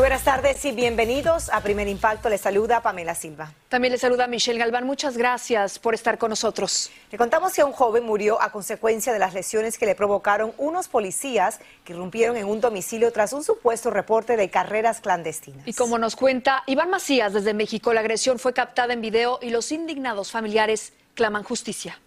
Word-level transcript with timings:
Muy 0.00 0.06
buenas 0.06 0.24
tardes 0.24 0.64
y 0.64 0.72
bienvenidos 0.72 1.50
a 1.50 1.60
Primer 1.60 1.86
Impacto. 1.86 2.30
Les 2.30 2.40
saluda 2.40 2.80
Pamela 2.80 3.14
Silva. 3.14 3.52
También 3.68 3.92
le 3.92 3.98
saluda 3.98 4.26
Michelle 4.28 4.58
Galván. 4.58 4.86
Muchas 4.86 5.14
gracias 5.14 5.78
por 5.78 5.92
estar 5.92 6.16
con 6.16 6.30
nosotros. 6.30 6.90
Le 7.12 7.18
contamos 7.18 7.52
que 7.52 7.62
un 7.62 7.72
joven 7.72 8.04
murió 8.04 8.40
a 8.40 8.50
consecuencia 8.50 9.12
de 9.12 9.18
las 9.18 9.34
lesiones 9.34 9.76
que 9.76 9.84
le 9.84 9.94
provocaron 9.94 10.54
unos 10.56 10.88
policías 10.88 11.60
que 11.84 11.92
irrumpieron 11.92 12.38
en 12.38 12.46
un 12.46 12.62
domicilio 12.62 13.12
tras 13.12 13.34
un 13.34 13.44
supuesto 13.44 13.90
reporte 13.90 14.38
de 14.38 14.48
carreras 14.48 15.02
clandestinas. 15.02 15.68
Y 15.68 15.74
como 15.74 15.98
nos 15.98 16.16
cuenta 16.16 16.62
Iván 16.64 16.88
Macías 16.88 17.34
desde 17.34 17.52
México, 17.52 17.92
la 17.92 18.00
agresión 18.00 18.38
fue 18.38 18.54
captada 18.54 18.94
en 18.94 19.02
video 19.02 19.38
y 19.42 19.50
los 19.50 19.70
indignados 19.70 20.30
familiares 20.30 20.94
claman 21.14 21.42
justicia. 21.42 21.98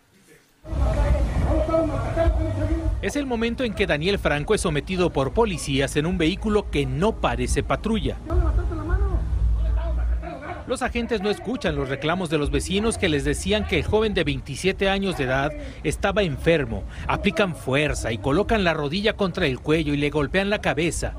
Es 3.03 3.17
el 3.17 3.25
momento 3.25 3.65
en 3.65 3.73
que 3.73 3.85
Daniel 3.85 4.17
Franco 4.17 4.55
es 4.55 4.61
sometido 4.61 5.11
por 5.11 5.33
policías 5.33 5.97
en 5.97 6.05
un 6.05 6.17
vehículo 6.17 6.71
que 6.71 6.85
no 6.85 7.19
parece 7.19 7.61
patrulla. 7.61 8.15
Los 10.67 10.81
agentes 10.81 11.21
no 11.21 11.29
escuchan 11.29 11.75
los 11.75 11.89
reclamos 11.89 12.29
de 12.29 12.37
los 12.37 12.49
vecinos 12.49 12.97
que 12.97 13.09
les 13.09 13.25
decían 13.25 13.67
que 13.67 13.79
el 13.79 13.83
joven 13.83 14.13
de 14.13 14.23
27 14.23 14.87
años 14.87 15.17
de 15.17 15.25
edad 15.25 15.51
estaba 15.83 16.23
enfermo. 16.23 16.85
Aplican 17.05 17.57
fuerza 17.57 18.13
y 18.13 18.19
colocan 18.19 18.63
la 18.63 18.73
rodilla 18.73 19.17
contra 19.17 19.47
el 19.47 19.59
cuello 19.59 19.93
y 19.93 19.97
le 19.97 20.09
golpean 20.09 20.49
la 20.49 20.61
cabeza. 20.61 21.15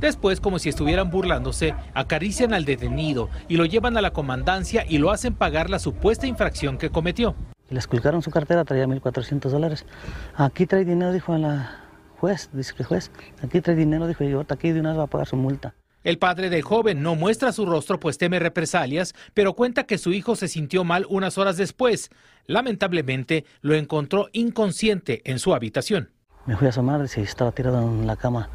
Después, 0.00 0.38
como 0.38 0.58
si 0.58 0.68
estuvieran 0.68 1.10
burlándose, 1.10 1.74
acarician 1.94 2.52
al 2.52 2.66
detenido 2.66 3.30
y 3.48 3.56
lo 3.56 3.64
llevan 3.64 3.96
a 3.96 4.02
la 4.02 4.12
comandancia 4.12 4.84
y 4.86 4.98
lo 4.98 5.10
hacen 5.10 5.32
pagar 5.32 5.70
la 5.70 5.78
supuesta 5.78 6.26
infracción 6.26 6.76
que 6.76 6.90
cometió. 6.90 7.34
Les 7.70 7.86
colgaron 7.86 8.20
su 8.22 8.30
cartera, 8.30 8.64
traía 8.64 8.86
1.400 8.86 9.48
dólares. 9.48 9.86
Aquí 10.34 10.66
trae 10.66 10.84
dinero, 10.84 11.12
dijo 11.12 11.36
la 11.38 11.80
juez, 12.18 12.50
dice 12.52 12.74
que 12.74 12.84
juez. 12.84 13.10
Aquí 13.42 13.60
trae 13.60 13.76
dinero, 13.76 14.06
dijo, 14.06 14.24
y 14.24 14.32
ahorita 14.32 14.54
aquí 14.54 14.72
de 14.72 14.80
una 14.80 14.90
vez 14.90 14.98
va 14.98 15.04
a 15.04 15.06
pagar 15.06 15.26
su 15.26 15.36
multa. 15.36 15.74
El 16.02 16.18
padre 16.18 16.48
del 16.48 16.62
joven 16.62 17.02
no 17.02 17.14
muestra 17.14 17.52
su 17.52 17.66
rostro 17.66 18.00
pues 18.00 18.16
teme 18.16 18.38
represalias, 18.38 19.14
pero 19.34 19.52
cuenta 19.52 19.84
que 19.84 19.98
su 19.98 20.12
hijo 20.12 20.34
se 20.34 20.48
sintió 20.48 20.82
mal 20.82 21.06
unas 21.10 21.36
horas 21.36 21.58
después. 21.58 22.10
Lamentablemente, 22.46 23.44
lo 23.60 23.74
encontró 23.74 24.28
inconsciente 24.32 25.20
en 25.30 25.38
su 25.38 25.54
habitación. 25.54 26.10
Me 26.46 26.56
fui 26.56 26.66
a 26.66 26.70
asomar, 26.70 27.06
y 27.14 27.20
estaba 27.20 27.52
tirado 27.52 27.82
en 27.82 28.06
la 28.06 28.16
cama 28.16 28.48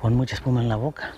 con 0.00 0.14
mucha 0.14 0.34
espuma 0.34 0.62
en 0.62 0.68
la 0.68 0.76
boca. 0.76 1.12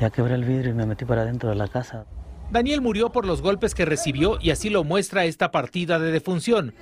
Ya 0.00 0.10
quebré 0.10 0.34
el 0.34 0.44
vidrio 0.44 0.72
y 0.72 0.74
me 0.74 0.84
metí 0.84 1.04
para 1.04 1.22
adentro 1.22 1.48
de 1.48 1.56
la 1.56 1.68
casa. 1.68 2.04
Daniel 2.50 2.80
murió 2.80 3.10
por 3.10 3.26
los 3.26 3.42
golpes 3.42 3.74
que 3.74 3.84
recibió 3.84 4.38
y 4.40 4.50
así 4.50 4.70
lo 4.70 4.84
muestra 4.84 5.24
esta 5.24 5.50
partida 5.50 5.98
de 5.98 6.12
defunción. 6.12 6.74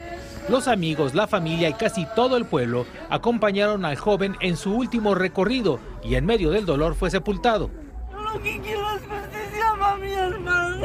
Los 0.49 0.69
amigos, 0.69 1.15
la 1.15 1.27
familia 1.27 1.69
y 1.69 1.75
casi 1.75 2.07
todo 2.15 2.37
el 2.37 2.45
pueblo 2.45 2.85
acompañaron 3.11 3.85
al 3.85 3.97
joven 3.97 4.37
en 4.41 4.57
su 4.57 4.75
último 4.75 5.15
recorrido 5.15 5.79
y 6.03 6.17
en 6.17 6.27
medio 6.27 6.51
del 6.51 6.67
dolor 6.67 6.95
fue 6.95 7.11
sepultado. 7.11 7.71
Lo 8.13 8.43
que 8.43 8.61
quiero 8.61 8.97
es 8.97 9.03
justicia 9.03 9.75
para 9.79 9.97
mi 9.97 10.13
hermano. 10.13 10.83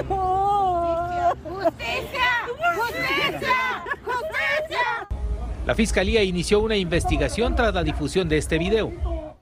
¡Justicia! 1.44 2.48
¡Justicia! 2.76 3.84
¡Justicia! 4.06 5.08
La 5.66 5.76
fiscalía 5.76 6.24
inició 6.24 6.60
una 6.60 6.78
investigación 6.78 7.56
tras 7.56 7.74
la 7.74 7.84
difusión 7.84 8.30
de 8.30 8.38
este 8.38 8.58
video. 8.58 8.94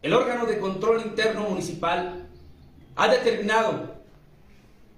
El 0.02 0.14
órgano 0.14 0.46
de 0.46 0.60
control 0.60 1.02
interno 1.02 1.42
municipal 1.50 2.28
ha 2.96 3.08
determinado 3.08 3.95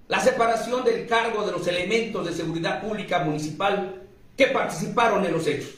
la 0.08 0.20
separación 0.20 0.84
del 0.84 1.06
cargo 1.06 1.44
de 1.44 1.52
los 1.52 1.66
elementos 1.66 2.26
de 2.26 2.32
seguridad 2.32 2.80
pública 2.80 3.24
municipal 3.24 4.02
que 4.36 4.46
participaron 4.46 5.24
en 5.24 5.32
los 5.32 5.46
hechos. 5.46 5.74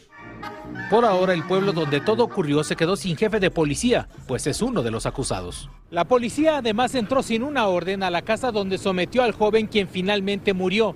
Por 0.88 1.04
ahora, 1.04 1.34
el 1.34 1.44
pueblo 1.44 1.72
donde 1.72 2.00
todo 2.00 2.24
ocurrió 2.24 2.62
se 2.62 2.76
quedó 2.76 2.96
sin 2.96 3.16
jefe 3.16 3.40
de 3.40 3.50
policía, 3.50 4.08
pues 4.26 4.46
es 4.46 4.62
uno 4.62 4.82
de 4.82 4.90
los 4.90 5.04
acusados. 5.04 5.68
La 5.90 6.04
policía 6.04 6.58
además 6.58 6.94
entró 6.94 7.22
sin 7.22 7.42
una 7.42 7.66
orden 7.66 8.02
a 8.02 8.10
la 8.10 8.22
casa 8.22 8.52
donde 8.52 8.78
sometió 8.78 9.22
al 9.22 9.32
joven 9.32 9.66
quien 9.66 9.88
finalmente 9.88 10.54
murió. 10.54 10.94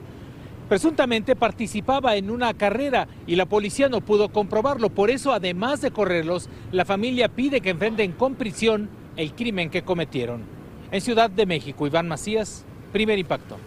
Presuntamente 0.69 1.37
participaba 1.37 2.17
en 2.17 2.31
una 2.31 2.55
carrera 2.55 3.09
y 3.27 3.37
la 3.37 3.47
policía 3.47 3.89
no 3.89 4.01
pudo 4.01 4.31
comprobarlo. 4.31 4.91
Por 4.91 5.11
eso, 5.11 5.33
además 5.33 5.81
de 5.81 5.91
correrlos, 5.91 6.49
la 6.73 6.85
familia 6.85 7.29
pide 7.29 7.61
que 7.61 7.71
enfrenten 7.71 8.13
con 8.13 8.37
prisión 8.37 8.89
el 9.17 9.35
crimen 9.35 9.71
que 9.71 9.83
cometieron. 9.83 10.43
En 10.91 11.01
Ciudad 11.01 11.29
de 11.29 11.45
México, 11.45 11.87
Iván 11.87 12.09
Macías, 12.09 12.65
primer 12.95 13.19
impacto. 13.19 13.59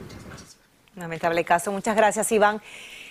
Lamentable 0.96 1.44
caso. 1.44 1.70
Muchas 1.74 1.98
gracias, 1.98 2.32
Iván. 2.32 2.62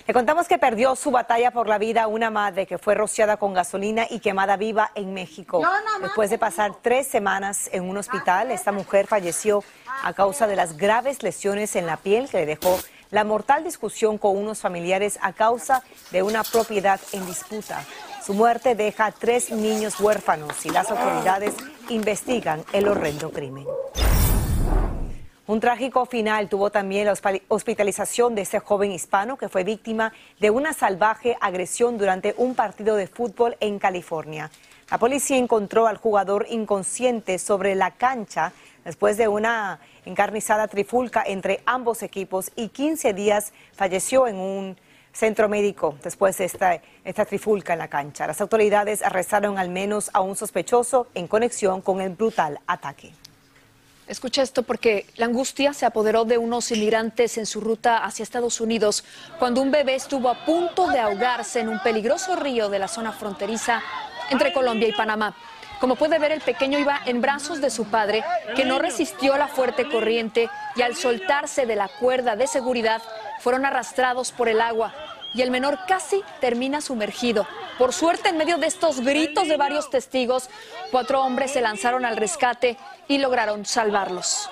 Le 0.07 0.15
contamos 0.15 0.49
que 0.49 0.57
perdió 0.57 0.97
su 0.97 1.11
batalla 1.11 1.51
por 1.51 1.69
la 1.69 1.77
vida 1.77 2.07
una 2.07 2.31
madre 2.31 2.67
que 2.67 2.79
fue 2.79 2.95
rociada 2.95 3.37
con 3.37 3.53
gasolina 3.53 4.07
y 4.09 4.21
quemada 4.21 4.57
viva 4.57 4.93
en 4.95 5.13
México. 5.13 5.63
Después 6.01 6.31
de 6.31 6.39
pasar 6.39 6.73
tres 6.81 7.07
semanas 7.07 7.69
en 7.71 7.85
un 7.85 7.99
hospital, 7.99 8.51
esta 8.51 8.73
mujer 8.73 9.07
falleció 9.07 9.63
a 10.03 10.15
causa 10.15 10.47
de 10.47 10.57
las 10.57 10.79
graves 10.79 11.23
lesiones 11.23 11.77
en 11.77 11.85
la 11.85 11.99
piel 11.99 12.31
que 12.31 12.39
le 12.39 12.47
dejó 12.47 12.79
la 13.11 13.25
mortal 13.25 13.63
discusión 13.63 14.17
con 14.17 14.39
unos 14.39 14.61
familiares 14.61 15.19
a 15.21 15.35
causa 15.35 15.83
de 16.13 16.23
una 16.23 16.45
propiedad 16.45 16.99
en 17.13 17.27
disputa. 17.27 17.85
Su 18.25 18.33
muerte 18.33 18.75
deja 18.75 19.07
a 19.07 19.13
tres 19.13 19.51
niños 19.51 20.01
huérfanos 20.01 20.65
y 20.65 20.71
las 20.71 20.91
autoridades 20.91 21.55
investigan 21.91 22.65
el 22.73 22.89
horrendo 22.89 23.31
crimen. 23.31 23.67
Un 25.49 25.61
trágico 25.61 26.07
final 26.07 26.49
tuvo 26.49 26.71
también 26.71 27.07
la 27.07 27.15
hospitalización 27.47 28.35
de 28.35 28.43
ese 28.43 28.59
joven 28.59 28.91
hispano 28.91 29.39
que 29.39 29.49
fue 29.49 29.63
víctima 29.63 30.13
de 30.41 30.51
una 30.51 30.73
salvaje 30.73 31.37
agresión 31.41 31.99
durante 31.99 32.35
un 32.37 32.57
partido 32.57 32.97
de 32.97 33.07
fútbol 33.07 33.57
en 33.61 33.79
California. 33.79 34.51
La 34.91 34.99
policía 34.99 35.37
encontró 35.37 35.87
al 35.87 35.99
jugador 35.99 36.47
inconsciente 36.51 37.39
sobre 37.39 37.77
la 37.77 37.93
cancha 37.93 38.53
después 38.85 39.19
de 39.19 39.29
una 39.29 39.79
encarnizada 40.05 40.67
trifulca 40.67 41.23
entre 41.25 41.61
ambos 41.65 42.03
equipos 42.03 42.51
y 42.57 42.71
15 42.71 43.15
días 43.15 43.53
falleció 43.73 44.27
en 44.27 44.39
un 44.39 44.77
centro 45.13 45.49
médico 45.49 45.95
después 46.03 46.37
de 46.39 46.47
esta, 46.47 46.81
esta 47.05 47.25
trifulca 47.25 47.75
en 47.75 47.79
la 47.79 47.89
cancha. 47.89 48.27
Las 48.27 48.41
autoridades 48.41 49.01
arrestaron 49.01 49.59
al 49.59 49.69
menos 49.69 50.11
a 50.13 50.23
un 50.23 50.35
sospechoso 50.35 51.07
en 51.15 51.29
conexión 51.29 51.83
con 51.83 52.01
el 52.01 52.11
brutal 52.11 52.59
ataque. 52.67 53.13
Escucha 54.09 54.43
esto 54.43 54.63
porque 54.63 55.07
la 55.17 55.27
angustia 55.27 55.73
se 55.73 55.85
apoderó 55.85 56.25
de 56.25 56.39
unos 56.39 56.71
inmigrantes 56.71 57.39
en 57.39 57.47
su 57.47 57.61
ruta 57.61 58.05
hacia 58.05 58.23
Estados 58.23 58.61
Unidos 58.61 59.03
cuando 59.41 59.61
un 59.61 59.73
bebé 59.73 59.97
estuvo 59.97 60.29
a 60.29 60.45
punto 60.45 60.87
de 60.87 61.01
ahogarse 61.01 61.59
en 61.59 61.69
un 61.69 61.81
peligroso 61.81 62.37
río 62.37 62.69
de 62.69 62.79
la 62.79 62.87
zona 62.87 63.11
fronteriza 63.11 63.83
entre 64.31 64.53
Colombia 64.53 64.87
y 64.87 64.93
Panamá. 64.93 65.35
Como 65.81 65.97
puede 65.97 66.21
ver, 66.21 66.31
el 66.31 66.41
pequeño 66.41 66.79
iba 66.79 67.01
en 67.05 67.21
brazos 67.21 67.61
de 67.61 67.69
su 67.69 67.87
padre, 67.87 68.23
que 68.55 68.65
no 68.65 68.79
resistió 68.79 69.37
la 69.37 69.49
fuerte 69.49 69.89
corriente 69.91 70.49
y 70.77 70.83
al 70.83 70.95
soltarse 70.95 71.67
de 71.67 71.75
la 71.75 71.89
cuerda 71.89 72.37
de 72.37 72.47
seguridad 72.47 73.03
fueron 73.41 73.67
arrastrados 73.67 74.31
por 74.31 74.49
el 74.49 74.61
agua 74.61 75.16
y 75.37 75.43
el 75.43 75.51
menor 75.51 75.79
casi 75.87 76.23
termina 76.41 76.81
sumergido. 76.81 77.47
Por 77.79 77.93
suerte, 77.93 78.31
en 78.31 78.39
medio 78.39 78.57
de 78.57 78.67
estos 78.67 79.01
gritos 79.01 79.49
de 79.49 79.59
varios 79.59 79.91
testigos, 79.91 80.49
cuatro 80.91 81.23
hombres 81.23 81.51
se 81.51 81.61
lanzaron 81.61 82.07
al 82.07 82.17
rescate 82.17 82.79
y 83.07 83.19
lograron 83.19 83.67
salvarlos. 83.67 84.49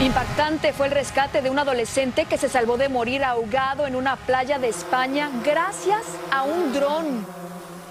Impactante 0.00 0.72
fue 0.72 0.86
el 0.86 0.92
rescate 0.92 1.42
de 1.42 1.50
un 1.50 1.58
adolescente 1.58 2.24
que 2.24 2.38
se 2.38 2.48
salvó 2.48 2.76
de 2.78 2.88
morir 2.88 3.22
ahogado 3.22 3.86
en 3.86 3.96
una 3.96 4.16
playa 4.16 4.58
de 4.58 4.68
España 4.68 5.30
gracias 5.44 6.02
a 6.30 6.42
un 6.42 6.72
dron. 6.72 7.26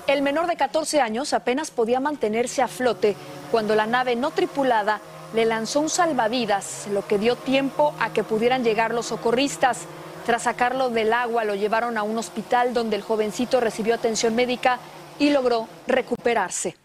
El 0.08 0.22
menor 0.22 0.48
de 0.48 0.56
14 0.56 1.02
años 1.02 1.34
apenas 1.34 1.72
podía 1.72 2.00
mantenerse 2.00 2.62
a 2.62 2.68
flote 2.68 3.16
cuando 3.52 3.76
la 3.76 3.86
nave 3.86 4.16
no 4.16 4.32
tripulada 4.32 5.02
le 5.34 5.46
lanzó 5.46 5.82
un 5.82 5.90
salvavidas, 5.90 6.88
lo 6.92 7.08
que 7.08 7.18
dio 7.18 7.36
tiempo 7.36 7.94
a 8.00 8.14
que 8.14 8.24
pudieran 8.24 8.64
llegar 8.64 8.94
los 8.94 9.08
socorristas. 9.08 9.86
Tras 10.26 10.44
sacarlo 10.44 10.90
del 10.90 11.14
agua, 11.14 11.44
lo 11.44 11.54
llevaron 11.54 12.00
a 12.00 12.04
un 12.04 12.18
hospital 12.18 12.74
donde 12.74 12.96
el 12.96 13.04
jovencito 13.04 13.60
recibió 13.60 13.94
atención 13.94 14.34
médica 14.34 14.80
y 15.20 15.30
logró 15.30 15.68
recuperarse. 15.86 16.76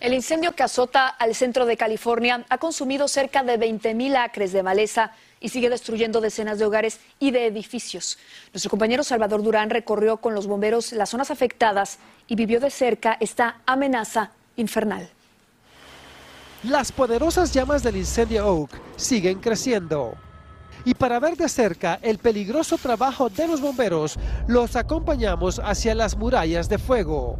El 0.00 0.14
incendio 0.14 0.52
que 0.52 0.62
azota 0.62 1.06
al 1.06 1.34
centro 1.34 1.66
de 1.66 1.76
California 1.76 2.46
ha 2.48 2.56
consumido 2.56 3.06
cerca 3.06 3.42
de 3.42 3.58
20 3.58 3.92
mil 3.92 4.16
acres 4.16 4.52
de 4.52 4.62
maleza 4.62 5.12
y 5.40 5.50
sigue 5.50 5.68
destruyendo 5.68 6.22
decenas 6.22 6.58
de 6.58 6.64
hogares 6.64 7.00
y 7.18 7.32
de 7.32 7.44
edificios. 7.44 8.18
Nuestro 8.54 8.70
compañero 8.70 9.04
Salvador 9.04 9.42
Durán 9.42 9.68
recorrió 9.68 10.16
con 10.16 10.34
los 10.34 10.46
bomberos 10.46 10.92
las 10.92 11.10
zonas 11.10 11.30
afectadas 11.30 11.98
y 12.28 12.34
vivió 12.34 12.60
de 12.60 12.70
cerca 12.70 13.18
esta 13.20 13.60
amenaza 13.66 14.30
infernal. 14.56 15.10
Las 16.62 16.92
poderosas 16.92 17.52
llamas 17.52 17.82
del 17.82 17.96
incendio 17.96 18.46
Oak 18.46 18.70
siguen 18.96 19.38
creciendo. 19.38 20.14
Y 20.84 20.94
para 20.94 21.20
ver 21.20 21.36
de 21.36 21.48
cerca 21.48 21.98
el 22.02 22.18
peligroso 22.18 22.78
trabajo 22.78 23.28
de 23.28 23.46
los 23.46 23.60
bomberos, 23.60 24.18
los 24.46 24.76
acompañamos 24.76 25.60
hacia 25.62 25.94
las 25.94 26.16
murallas 26.16 26.68
de 26.68 26.78
fuego. 26.78 27.38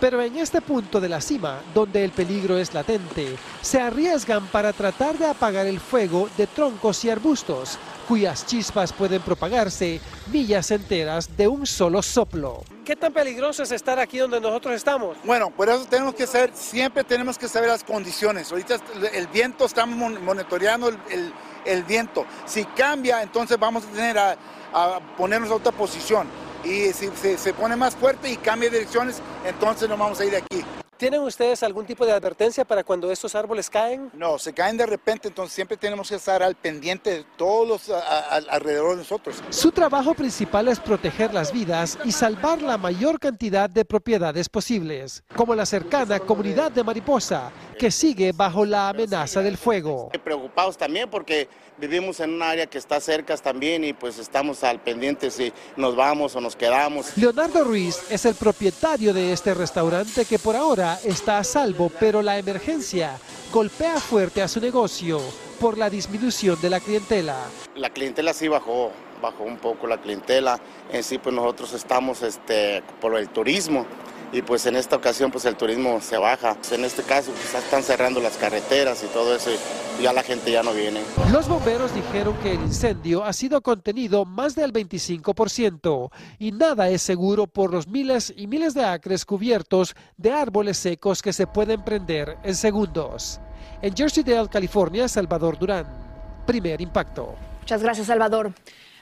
Pero 0.00 0.22
en 0.22 0.36
este 0.36 0.62
punto 0.62 0.98
de 0.98 1.10
la 1.10 1.20
cima, 1.20 1.60
donde 1.74 2.02
el 2.02 2.10
peligro 2.10 2.56
es 2.56 2.72
latente, 2.72 3.36
se 3.60 3.78
arriesgan 3.78 4.46
para 4.46 4.72
tratar 4.72 5.18
de 5.18 5.26
apagar 5.26 5.66
el 5.66 5.78
fuego 5.78 6.30
de 6.38 6.46
troncos 6.46 7.04
y 7.04 7.10
arbustos, 7.10 7.78
cuyas 8.08 8.46
chispas 8.46 8.94
pueden 8.94 9.20
propagarse 9.20 10.00
millas 10.32 10.70
enteras 10.70 11.36
de 11.36 11.48
un 11.48 11.66
solo 11.66 12.00
soplo. 12.00 12.64
¿Qué 12.82 12.96
tan 12.96 13.12
peligroso 13.12 13.62
es 13.62 13.72
estar 13.72 13.98
aquí 13.98 14.16
donde 14.16 14.40
nosotros 14.40 14.74
estamos? 14.74 15.18
Bueno, 15.22 15.50
por 15.50 15.68
eso 15.68 15.84
tenemos 15.84 16.14
que 16.14 16.26
saber, 16.26 16.50
siempre 16.54 17.04
tenemos 17.04 17.36
que 17.36 17.46
saber 17.46 17.68
las 17.68 17.84
condiciones. 17.84 18.50
Ahorita 18.50 18.76
el 19.12 19.26
viento, 19.26 19.66
estamos 19.66 20.18
monitoreando 20.18 20.88
el, 20.88 20.98
el, 21.10 21.32
viento. 21.86 22.26
Si 22.46 22.64
cambia, 22.64 23.22
entonces 23.22 23.58
vamos 23.58 23.84
a 23.84 23.88
tener 23.88 24.18
a, 24.18 24.36
ponernos 25.16 25.50
a 25.50 25.54
otra 25.54 25.72
posición 25.72 26.28
y 26.64 26.92
si 26.92 27.10
se, 27.36 27.54
pone 27.54 27.74
más 27.76 27.96
fuerte 27.96 28.30
y 28.30 28.36
cambia 28.36 28.70
direcciones, 28.70 29.20
entonces 29.44 29.88
nos 29.88 29.98
vamos 29.98 30.20
a 30.20 30.24
ir 30.24 30.30
de 30.30 30.36
aquí. 30.38 30.64
¿Tienen 31.00 31.22
ustedes 31.22 31.62
algún 31.62 31.86
tipo 31.86 32.04
de 32.04 32.12
advertencia 32.12 32.62
para 32.62 32.84
cuando 32.84 33.10
estos 33.10 33.34
árboles 33.34 33.70
caen? 33.70 34.10
No, 34.12 34.38
se 34.38 34.52
caen 34.52 34.76
de 34.76 34.84
repente, 34.84 35.28
entonces 35.28 35.54
siempre 35.54 35.78
tenemos 35.78 36.10
que 36.10 36.16
estar 36.16 36.42
al 36.42 36.54
pendiente 36.56 37.10
de 37.10 37.24
todos 37.38 37.66
los 37.66 37.88
alrededor 38.50 38.90
de 38.90 38.96
nosotros. 38.96 39.42
Su 39.48 39.72
trabajo 39.72 40.12
principal 40.12 40.68
es 40.68 40.78
proteger 40.78 41.32
las 41.32 41.54
vidas 41.54 41.98
y 42.04 42.12
salvar 42.12 42.60
la 42.60 42.76
mayor 42.76 43.18
cantidad 43.18 43.70
de 43.70 43.86
propiedades 43.86 44.50
posibles, 44.50 45.24
como 45.34 45.54
la 45.54 45.64
cercana 45.64 46.20
comunidad 46.20 46.70
de 46.70 46.84
Mariposa, 46.84 47.50
que 47.78 47.90
sigue 47.90 48.32
bajo 48.32 48.66
la 48.66 48.90
amenaza 48.90 49.40
del 49.40 49.56
fuego. 49.56 50.10
Preocupados 50.22 50.76
también 50.76 51.08
porque 51.08 51.48
vivimos 51.78 52.20
en 52.20 52.34
un 52.34 52.42
área 52.42 52.66
que 52.66 52.76
está 52.76 53.00
cerca 53.00 53.34
también 53.38 53.84
y 53.84 53.94
pues 53.94 54.18
estamos 54.18 54.62
al 54.62 54.80
pendiente 54.80 55.30
si 55.30 55.50
nos 55.78 55.96
vamos 55.96 56.36
o 56.36 56.42
nos 56.42 56.54
quedamos. 56.54 57.16
Leonardo 57.16 57.64
Ruiz 57.64 57.98
es 58.10 58.26
el 58.26 58.34
propietario 58.34 59.14
de 59.14 59.32
este 59.32 59.54
restaurante 59.54 60.26
que 60.26 60.38
por 60.38 60.56
ahora 60.56 60.89
está 61.04 61.38
a 61.38 61.44
salvo, 61.44 61.90
pero 62.00 62.22
la 62.22 62.38
emergencia 62.38 63.18
golpea 63.52 64.00
fuerte 64.00 64.42
a 64.42 64.48
su 64.48 64.60
negocio 64.60 65.20
por 65.58 65.76
la 65.76 65.90
disminución 65.90 66.60
de 66.60 66.70
la 66.70 66.80
clientela. 66.80 67.36
La 67.74 67.90
clientela 67.90 68.32
sí 68.32 68.48
bajó, 68.48 68.90
bajó 69.20 69.44
un 69.44 69.58
poco 69.58 69.86
la 69.86 70.00
clientela. 70.00 70.58
En 70.92 71.02
sí 71.02 71.18
pues 71.18 71.34
nosotros 71.34 71.72
estamos 71.72 72.22
este, 72.22 72.82
por 73.00 73.16
el 73.16 73.28
turismo 73.28 73.86
y 74.32 74.42
pues 74.42 74.66
en 74.66 74.76
esta 74.76 74.96
ocasión 74.96 75.30
pues 75.30 75.44
el 75.44 75.56
turismo 75.56 76.00
se 76.00 76.16
baja. 76.18 76.56
En 76.70 76.84
este 76.84 77.02
caso 77.02 77.32
pues 77.32 77.54
están 77.54 77.82
cerrando 77.82 78.20
las 78.20 78.36
carreteras 78.36 79.02
y 79.02 79.06
todo 79.08 79.34
eso 79.34 79.50
y 79.50 80.02
ya 80.02 80.12
la 80.12 80.22
gente 80.22 80.50
ya 80.50 80.62
no 80.62 80.72
viene. 80.72 81.00
Los 81.32 81.48
bomberos 81.48 81.94
dijeron 81.94 82.36
que 82.42 82.52
el 82.52 82.60
incendio 82.60 83.24
ha 83.24 83.32
sido 83.32 83.60
contenido 83.60 84.24
más 84.24 84.54
del 84.54 84.72
25% 84.72 86.10
y 86.38 86.52
nada 86.52 86.88
es 86.88 87.02
seguro 87.02 87.46
por 87.46 87.72
los 87.72 87.86
miles 87.86 88.32
y 88.36 88.46
miles 88.46 88.74
de 88.74 88.84
acres 88.84 89.24
cubiertos 89.24 89.94
de 90.16 90.32
árboles 90.32 90.78
secos 90.78 91.22
que 91.22 91.32
se 91.32 91.46
pueden 91.46 91.84
prender 91.84 92.38
en 92.42 92.54
segundos. 92.54 93.40
En 93.82 93.94
Jersey-Dale, 93.94 94.48
California, 94.48 95.08
Salvador 95.08 95.58
Durán. 95.58 95.86
Primer 96.46 96.80
impacto. 96.80 97.34
Muchas 97.60 97.82
gracias, 97.82 98.06
Salvador. 98.06 98.52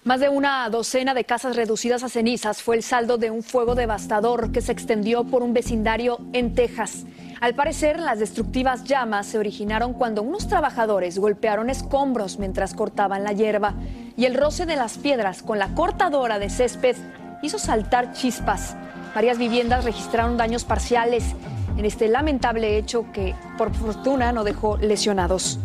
Más 0.08 0.20
de 0.20 0.30
una 0.30 0.70
docena 0.70 1.12
de 1.12 1.24
casas 1.24 1.54
reducidas 1.54 2.02
a 2.02 2.08
cenizas 2.08 2.62
fue 2.62 2.76
el 2.76 2.82
saldo 2.82 3.18
de 3.18 3.30
un 3.30 3.42
fuego 3.42 3.74
devastador 3.74 4.52
que 4.52 4.62
se 4.62 4.72
extendió 4.72 5.24
por 5.24 5.42
un 5.42 5.52
vecindario 5.52 6.18
en 6.32 6.54
Texas. 6.54 7.04
Al 7.42 7.54
parecer, 7.54 8.00
las 8.00 8.18
destructivas 8.18 8.84
llamas 8.84 9.26
se 9.26 9.38
originaron 9.38 9.92
cuando 9.92 10.22
unos 10.22 10.48
trabajadores 10.48 11.18
golpearon 11.18 11.68
escombros 11.68 12.38
mientras 12.38 12.72
cortaban 12.72 13.22
la 13.22 13.34
hierba 13.34 13.74
y 14.16 14.24
el 14.24 14.34
roce 14.34 14.64
de 14.64 14.76
las 14.76 14.96
piedras 14.96 15.42
con 15.42 15.58
la 15.58 15.74
cortadora 15.74 16.38
de 16.38 16.48
césped 16.48 16.96
hizo 17.42 17.58
saltar 17.58 18.14
chispas. 18.14 18.76
Varias 19.14 19.36
viviendas 19.36 19.84
registraron 19.84 20.38
daños 20.38 20.64
parciales 20.64 21.34
en 21.76 21.84
este 21.84 22.08
lamentable 22.08 22.78
hecho 22.78 23.04
que, 23.12 23.34
por 23.58 23.74
fortuna, 23.74 24.32
no 24.32 24.42
dejó 24.42 24.78
lesionados. 24.78 25.58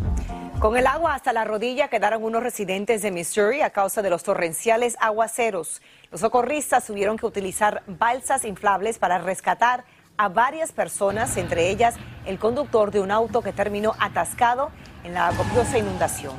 Con 0.64 0.78
el 0.78 0.86
agua 0.86 1.14
hasta 1.14 1.34
la 1.34 1.44
rodilla 1.44 1.88
quedaron 1.88 2.24
unos 2.24 2.42
residentes 2.42 3.02
de 3.02 3.10
Missouri 3.10 3.60
a 3.60 3.68
causa 3.68 4.00
de 4.00 4.08
los 4.08 4.22
torrenciales 4.22 4.96
aguaceros. 4.98 5.82
Los 6.10 6.22
socorristas 6.22 6.86
tuvieron 6.86 7.18
que 7.18 7.26
utilizar 7.26 7.82
balsas 7.86 8.46
inflables 8.46 8.98
para 8.98 9.18
rescatar 9.18 9.84
a 10.16 10.30
varias 10.30 10.72
personas, 10.72 11.36
entre 11.36 11.68
ellas 11.68 11.96
el 12.24 12.38
conductor 12.38 12.92
de 12.92 13.00
un 13.00 13.10
auto 13.10 13.42
que 13.42 13.52
terminó 13.52 13.92
atascado 14.00 14.70
en 15.04 15.12
la 15.12 15.32
copiosa 15.36 15.76
inundación. 15.76 16.32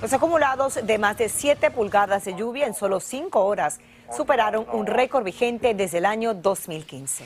Los 0.00 0.12
acumulados 0.12 0.78
de 0.86 0.98
más 0.98 1.18
de 1.18 1.28
7 1.28 1.72
pulgadas 1.72 2.24
de 2.24 2.36
lluvia 2.36 2.68
en 2.68 2.74
solo 2.74 3.00
5 3.00 3.44
horas 3.44 3.80
superaron 4.16 4.64
un 4.72 4.86
récord 4.86 5.24
vigente 5.24 5.74
desde 5.74 5.98
el 5.98 6.06
año 6.06 6.34
2015. 6.34 7.24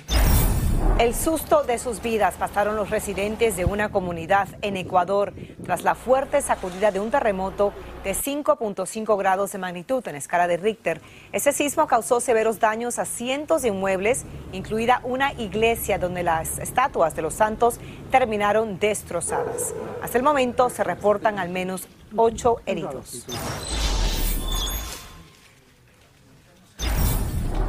El 0.98 1.14
susto 1.14 1.62
de 1.62 1.78
sus 1.78 2.00
vidas 2.00 2.36
pasaron 2.36 2.74
los 2.74 2.88
residentes 2.88 3.54
de 3.54 3.66
una 3.66 3.90
comunidad 3.90 4.48
en 4.62 4.78
Ecuador 4.78 5.34
tras 5.62 5.84
la 5.84 5.94
fuerte 5.94 6.40
sacudida 6.40 6.90
de 6.90 7.00
un 7.00 7.10
terremoto 7.10 7.74
de 8.02 8.14
5.5 8.14 9.18
grados 9.18 9.52
de 9.52 9.58
magnitud 9.58 10.02
en 10.08 10.16
escala 10.16 10.48
de 10.48 10.56
Richter. 10.56 11.02
Ese 11.32 11.52
sismo 11.52 11.86
causó 11.86 12.20
severos 12.20 12.60
daños 12.60 12.98
a 12.98 13.04
cientos 13.04 13.60
de 13.60 13.68
inmuebles, 13.68 14.24
incluida 14.52 15.02
una 15.04 15.34
iglesia 15.34 15.98
donde 15.98 16.22
las 16.22 16.58
estatuas 16.58 17.14
de 17.14 17.20
los 17.20 17.34
santos 17.34 17.78
terminaron 18.10 18.78
destrozadas. 18.78 19.74
Hasta 20.02 20.16
el 20.16 20.24
momento 20.24 20.70
se 20.70 20.82
reportan 20.82 21.38
al 21.38 21.50
menos 21.50 21.88
ocho 22.16 22.62
heridos. 22.64 23.26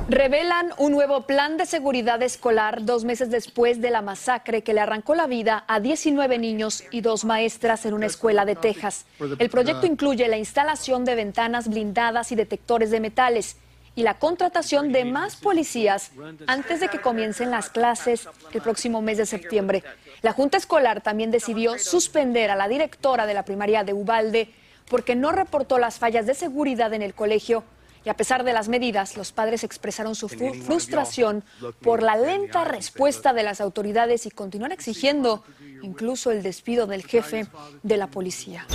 Revelan 0.10 0.72
un 0.78 0.94
nuevo 0.94 1.24
plan 1.24 1.58
de 1.58 1.66
seguridad 1.66 2.22
escolar 2.24 2.86
dos 2.86 3.04
meses 3.04 3.30
después 3.30 3.82
de 3.82 3.92
la 3.92 4.02
masacre 4.02 4.62
que 4.62 4.74
le 4.74 4.80
arrancó 4.80 5.16
la 5.16 5.28
vida 5.28 5.66
a 5.68 5.82
19 5.82 6.38
niños 6.38 6.86
y 6.92 7.02
dos 7.02 7.26
maestras 7.26 7.86
en 7.86 7.94
una 7.94 8.06
escuela 8.06 8.46
de 8.46 8.56
Texas. 8.56 9.06
El 9.38 9.50
proyecto 9.50 9.86
incluye 9.86 10.26
la 10.30 10.38
instalación 10.38 11.04
de 11.04 11.16
ventanas 11.16 11.68
blindadas 11.68 12.32
y 12.32 12.36
detectores 12.36 12.90
de 12.90 13.02
metales 13.02 13.58
y 13.96 14.04
la 14.04 14.14
contratación 14.14 14.94
de 14.94 15.04
más 15.04 15.36
policías 15.36 16.12
antes 16.46 16.80
de 16.80 16.88
que 16.88 17.02
comiencen 17.02 17.52
las 17.52 17.70
clases 17.70 18.30
el 18.54 18.62
próximo 18.62 19.02
mes 19.02 19.18
de 19.18 19.26
septiembre. 19.26 19.84
La 20.22 20.32
Junta 20.32 20.56
Escolar 20.56 21.02
también 21.02 21.32
decidió 21.32 21.78
suspender 21.78 22.50
a 22.50 22.56
la 22.56 22.70
directora 22.70 23.26
de 23.26 23.34
la 23.34 23.44
primaria 23.44 23.84
de 23.84 23.92
Ubalde 23.92 24.54
porque 24.90 25.16
no 25.16 25.34
reportó 25.34 25.80
las 25.80 26.00
fallas 26.00 26.26
de 26.26 26.34
seguridad 26.34 26.94
en 26.94 27.02
el 27.02 27.14
colegio 27.14 27.66
Y 28.08 28.10
a 28.10 28.14
pesar 28.14 28.46
de 28.46 28.54
las 28.54 28.70
medidas, 28.70 29.18
los 29.18 29.34
padres 29.34 29.66
expresaron 29.66 30.16
su 30.16 30.30
frustración 30.30 31.44
por 31.82 32.02
la 32.02 32.16
lenta 32.16 32.64
respuesta 32.64 33.34
de 33.34 33.44
las 33.44 33.60
autoridades 33.60 34.26
y 34.26 34.32
continúan 34.32 34.72
exigiendo 34.72 35.44
incluso 35.82 36.32
el 36.32 36.42
despido 36.42 36.88
del 36.88 37.04
jefe 37.04 37.48
de 37.84 37.98
la 37.98 38.08
policía. 38.08 38.66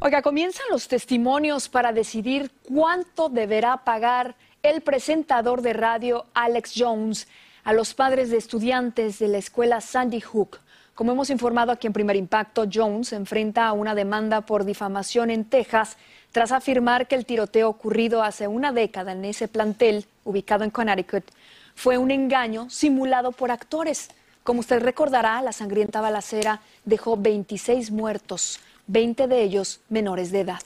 Oiga, 0.00 0.22
comienzan 0.22 0.66
los 0.72 0.88
testimonios 0.88 1.68
para 1.68 1.92
decidir 1.92 2.50
cuánto 2.64 3.28
deberá 3.28 3.76
pagar 3.84 4.34
el 4.64 4.80
presentador 4.80 5.62
de 5.62 5.72
radio 5.72 6.26
Alex 6.34 6.72
Jones 6.76 7.28
a 7.62 7.72
los 7.72 7.94
padres 7.94 8.30
de 8.30 8.38
estudiantes 8.38 9.20
de 9.20 9.28
la 9.28 9.38
escuela 9.38 9.80
Sandy 9.80 10.20
Hook. 10.20 10.58
Como 10.96 11.12
hemos 11.12 11.30
informado 11.30 11.70
aquí 11.70 11.86
en 11.86 11.92
Primer 11.92 12.16
Impacto, 12.16 12.64
Jones 12.70 13.12
enfrenta 13.12 13.68
a 13.68 13.72
una 13.72 13.94
demanda 13.94 14.40
por 14.40 14.64
difamación 14.64 15.30
en 15.30 15.44
Texas 15.44 15.96
tras 16.32 16.52
afirmar 16.52 17.08
que 17.08 17.16
el 17.16 17.26
tiroteo 17.26 17.68
ocurrido 17.68 18.22
hace 18.22 18.46
una 18.46 18.72
década 18.72 19.12
en 19.12 19.24
ese 19.24 19.48
plantel, 19.48 20.06
ubicado 20.24 20.64
en 20.64 20.70
Connecticut, 20.70 21.24
fue 21.74 21.98
un 21.98 22.10
engaño 22.10 22.70
simulado 22.70 23.32
por 23.32 23.50
actores. 23.50 24.10
Como 24.44 24.60
usted 24.60 24.82
recordará, 24.82 25.42
la 25.42 25.52
sangrienta 25.52 26.00
balacera 26.00 26.60
dejó 26.84 27.16
26 27.16 27.90
muertos, 27.90 28.60
20 28.86 29.26
de 29.26 29.42
ellos 29.42 29.80
menores 29.88 30.30
de 30.30 30.40
edad. 30.40 30.62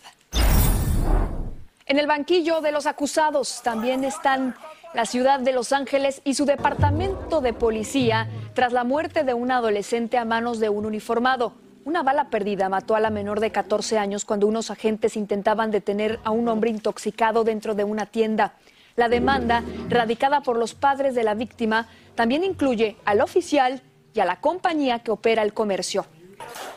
En 1.86 1.98
el 1.98 2.06
banquillo 2.06 2.60
de 2.60 2.72
los 2.72 2.86
acusados 2.86 3.62
también 3.62 4.04
están 4.04 4.54
la 4.94 5.06
ciudad 5.06 5.40
de 5.40 5.52
Los 5.52 5.72
Ángeles 5.72 6.22
y 6.24 6.34
su 6.34 6.44
departamento 6.44 7.40
de 7.40 7.52
policía 7.52 8.28
tras 8.54 8.72
la 8.72 8.84
muerte 8.84 9.24
de 9.24 9.34
un 9.34 9.50
adolescente 9.50 10.16
a 10.16 10.24
manos 10.24 10.60
de 10.60 10.68
un 10.68 10.86
uniformado. 10.86 11.52
Una 11.84 12.02
bala 12.02 12.30
perdida 12.30 12.70
mató 12.70 12.96
a 12.96 13.00
la 13.00 13.10
menor 13.10 13.40
de 13.40 13.52
14 13.52 13.98
años 13.98 14.24
cuando 14.24 14.46
unos 14.46 14.70
agentes 14.70 15.18
intentaban 15.18 15.70
detener 15.70 16.18
a 16.24 16.30
un 16.30 16.48
hombre 16.48 16.70
intoxicado 16.70 17.44
dentro 17.44 17.74
de 17.74 17.84
una 17.84 18.06
tienda. 18.06 18.54
La 18.96 19.10
demanda, 19.10 19.62
radicada 19.90 20.40
por 20.40 20.56
los 20.56 20.74
padres 20.74 21.14
de 21.14 21.24
la 21.24 21.34
víctima, 21.34 21.88
también 22.14 22.42
incluye 22.42 22.96
al 23.04 23.20
oficial 23.20 23.82
y 24.14 24.20
a 24.20 24.24
la 24.24 24.40
compañía 24.40 25.00
que 25.00 25.10
opera 25.10 25.42
el 25.42 25.52
comercio. 25.52 26.06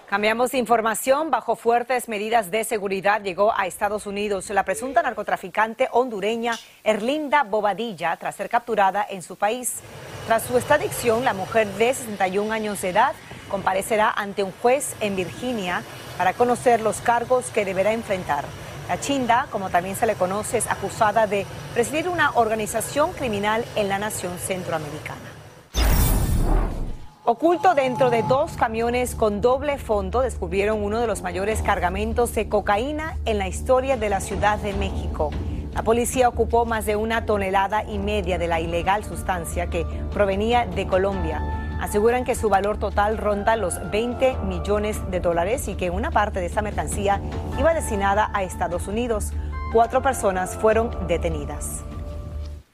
Cambiamos 0.10 0.52
de 0.52 0.58
información. 0.58 1.32
Bajo 1.32 1.56
fuertes 1.56 2.10
medidas 2.10 2.52
de 2.52 2.64
seguridad 2.64 3.22
llegó 3.22 3.54
a 3.54 3.66
Estados 3.66 4.08
Unidos 4.08 4.50
la 4.50 4.64
presunta 4.64 5.02
narcotraficante 5.02 5.88
hondureña 5.92 6.58
Erlinda 6.84 7.44
Bobadilla 7.44 8.16
tras 8.18 8.36
ser 8.36 8.50
capturada 8.50 9.06
en 9.10 9.22
su 9.22 9.36
país. 9.36 9.76
Tras 10.26 10.44
su 10.44 10.58
extradición, 10.58 11.24
la 11.24 11.34
mujer 11.34 11.68
de 11.74 11.94
61 11.94 12.52
años 12.52 12.82
de 12.82 12.90
edad 12.90 13.14
comparecerá 13.48 14.10
ante 14.10 14.44
un 14.44 14.51
juez 14.62 14.96
en 15.00 15.16
Virginia 15.16 15.84
para 16.18 16.34
conocer 16.34 16.82
los 16.82 17.01
cargos 17.01 17.50
que 17.51 17.66
deberá 17.66 17.94
enfrentar. 17.94 18.46
La 18.88 19.00
Chinda, 19.00 19.48
como 19.51 19.70
también 19.70 19.96
se 19.96 20.06
le 20.06 20.16
conoce, 20.16 20.58
es 20.60 20.68
acusada 20.68 21.27
de 21.27 21.46
presidir 21.74 22.08
una 22.08 22.32
organización 22.36 23.12
criminal 23.13 23.66
en 23.75 23.89
la 23.89 24.00
nación 24.00 24.38
centroamericana. 24.38 25.20
Oculto 27.25 27.75
dentro 27.75 28.10
de 28.10 28.24
dos 28.24 28.54
camiones 28.54 29.13
con 29.13 29.42
doble 29.42 29.77
fondo, 29.77 30.22
descubrieron 30.22 30.82
uno 30.82 31.01
de 31.01 31.08
los 31.08 31.22
mayores 31.24 31.62
cargamentos 31.62 32.34
de 32.34 32.48
cocaína 32.48 33.18
en 33.25 33.38
la 33.38 33.50
historia 33.50 33.98
de 33.98 34.08
la 34.08 34.22
Ciudad 34.22 34.58
de 34.60 34.72
México. 34.72 35.32
La 35.74 35.84
policía 35.84 36.30
ocupó 36.30 36.66
más 36.66 36.86
de 36.86 36.96
una 36.96 37.25
tonelada 37.25 37.84
y 37.84 38.00
media 38.00 38.38
de 38.38 38.48
la 38.48 38.62
ilegal 38.62 39.04
sustancia 39.04 39.68
que 39.68 39.86
provenía 40.13 40.66
de 40.66 40.88
Colombia. 40.88 41.57
Aseguran 41.79 42.25
que 42.25 42.36
su 42.36 42.50
valor 42.50 42.77
total 42.77 43.17
ronda 43.17 43.55
los 43.55 43.75
20 43.91 44.38
millones 44.38 45.00
de 45.12 45.19
dólares 45.19 45.67
y 45.67 45.75
que 45.75 45.89
una 45.89 46.12
parte 46.12 46.39
de 46.39 46.48
esa 46.48 46.62
mercancía 46.62 47.22
iba 47.60 47.74
destinada 47.74 48.31
a 48.34 48.43
Estados 48.43 48.88
Unidos. 48.88 49.31
Cuatro 49.74 50.01
personas 50.01 50.55
fueron 50.55 51.07
detenidas. 51.07 51.84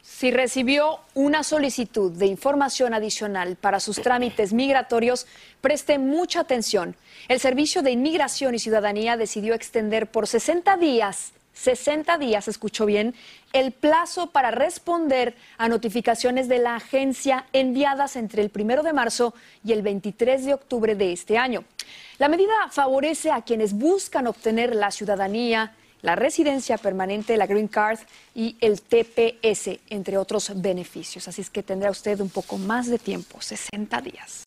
Si 0.02 0.32
recibió 0.32 1.00
una 1.16 1.44
solicitud 1.44 2.12
de 2.12 2.28
información 2.28 2.94
adicional 2.94 3.58
para 3.58 3.82
sus 3.82 4.02
trámites 4.02 4.54
migratorios, 4.54 5.28
preste 5.60 6.00
mucha 6.00 6.40
atención. 6.40 6.96
El 7.28 7.42
Servicio 7.42 7.82
de 7.82 7.92
Inmigración 7.92 8.56
y 8.56 8.60
Ciudadanía 8.60 9.18
decidió 9.18 9.54
extender 9.54 10.08
por 10.08 10.28
60 10.28 10.78
días 10.78 11.34
60 11.54 12.18
días, 12.18 12.48
escuchó 12.48 12.86
bien, 12.86 13.16
el 13.54 13.72
plazo 13.72 14.32
para 14.32 14.52
responder 14.52 15.36
a 15.58 15.70
notificaciones 15.70 16.48
de 16.48 16.60
la 16.60 16.76
agencia 16.76 17.46
enviadas 17.54 18.16
entre 18.16 18.42
el 18.42 18.50
primero 18.50 18.84
de 18.84 18.94
marzo 18.94 19.34
y 19.64 19.72
el 19.72 19.82
23 19.82 20.46
de 20.46 20.54
octubre 20.54 20.96
de 20.96 21.14
este 21.14 21.38
año. 21.38 21.64
La 22.18 22.28
medida 22.28 22.54
favorece 22.72 23.32
a 23.32 23.42
quienes 23.42 23.74
buscan 23.74 24.28
obtener 24.28 24.76
la 24.76 24.92
ciudadanía, 24.92 25.76
la 26.02 26.16
residencia 26.16 26.78
permanente, 26.78 27.38
la 27.38 27.48
Green 27.48 27.68
Card 27.68 28.00
y 28.36 28.58
el 28.60 28.82
TPS, 28.82 29.80
entre 29.90 30.18
otros 30.18 30.52
beneficios. 30.62 31.28
Así 31.28 31.42
es 31.42 31.50
que 31.50 31.64
tendrá 31.64 31.90
usted 31.90 32.20
un 32.20 32.30
poco 32.30 32.58
más 32.58 32.88
de 32.88 33.00
tiempo, 33.00 33.42
60 33.42 34.02
días. 34.02 34.43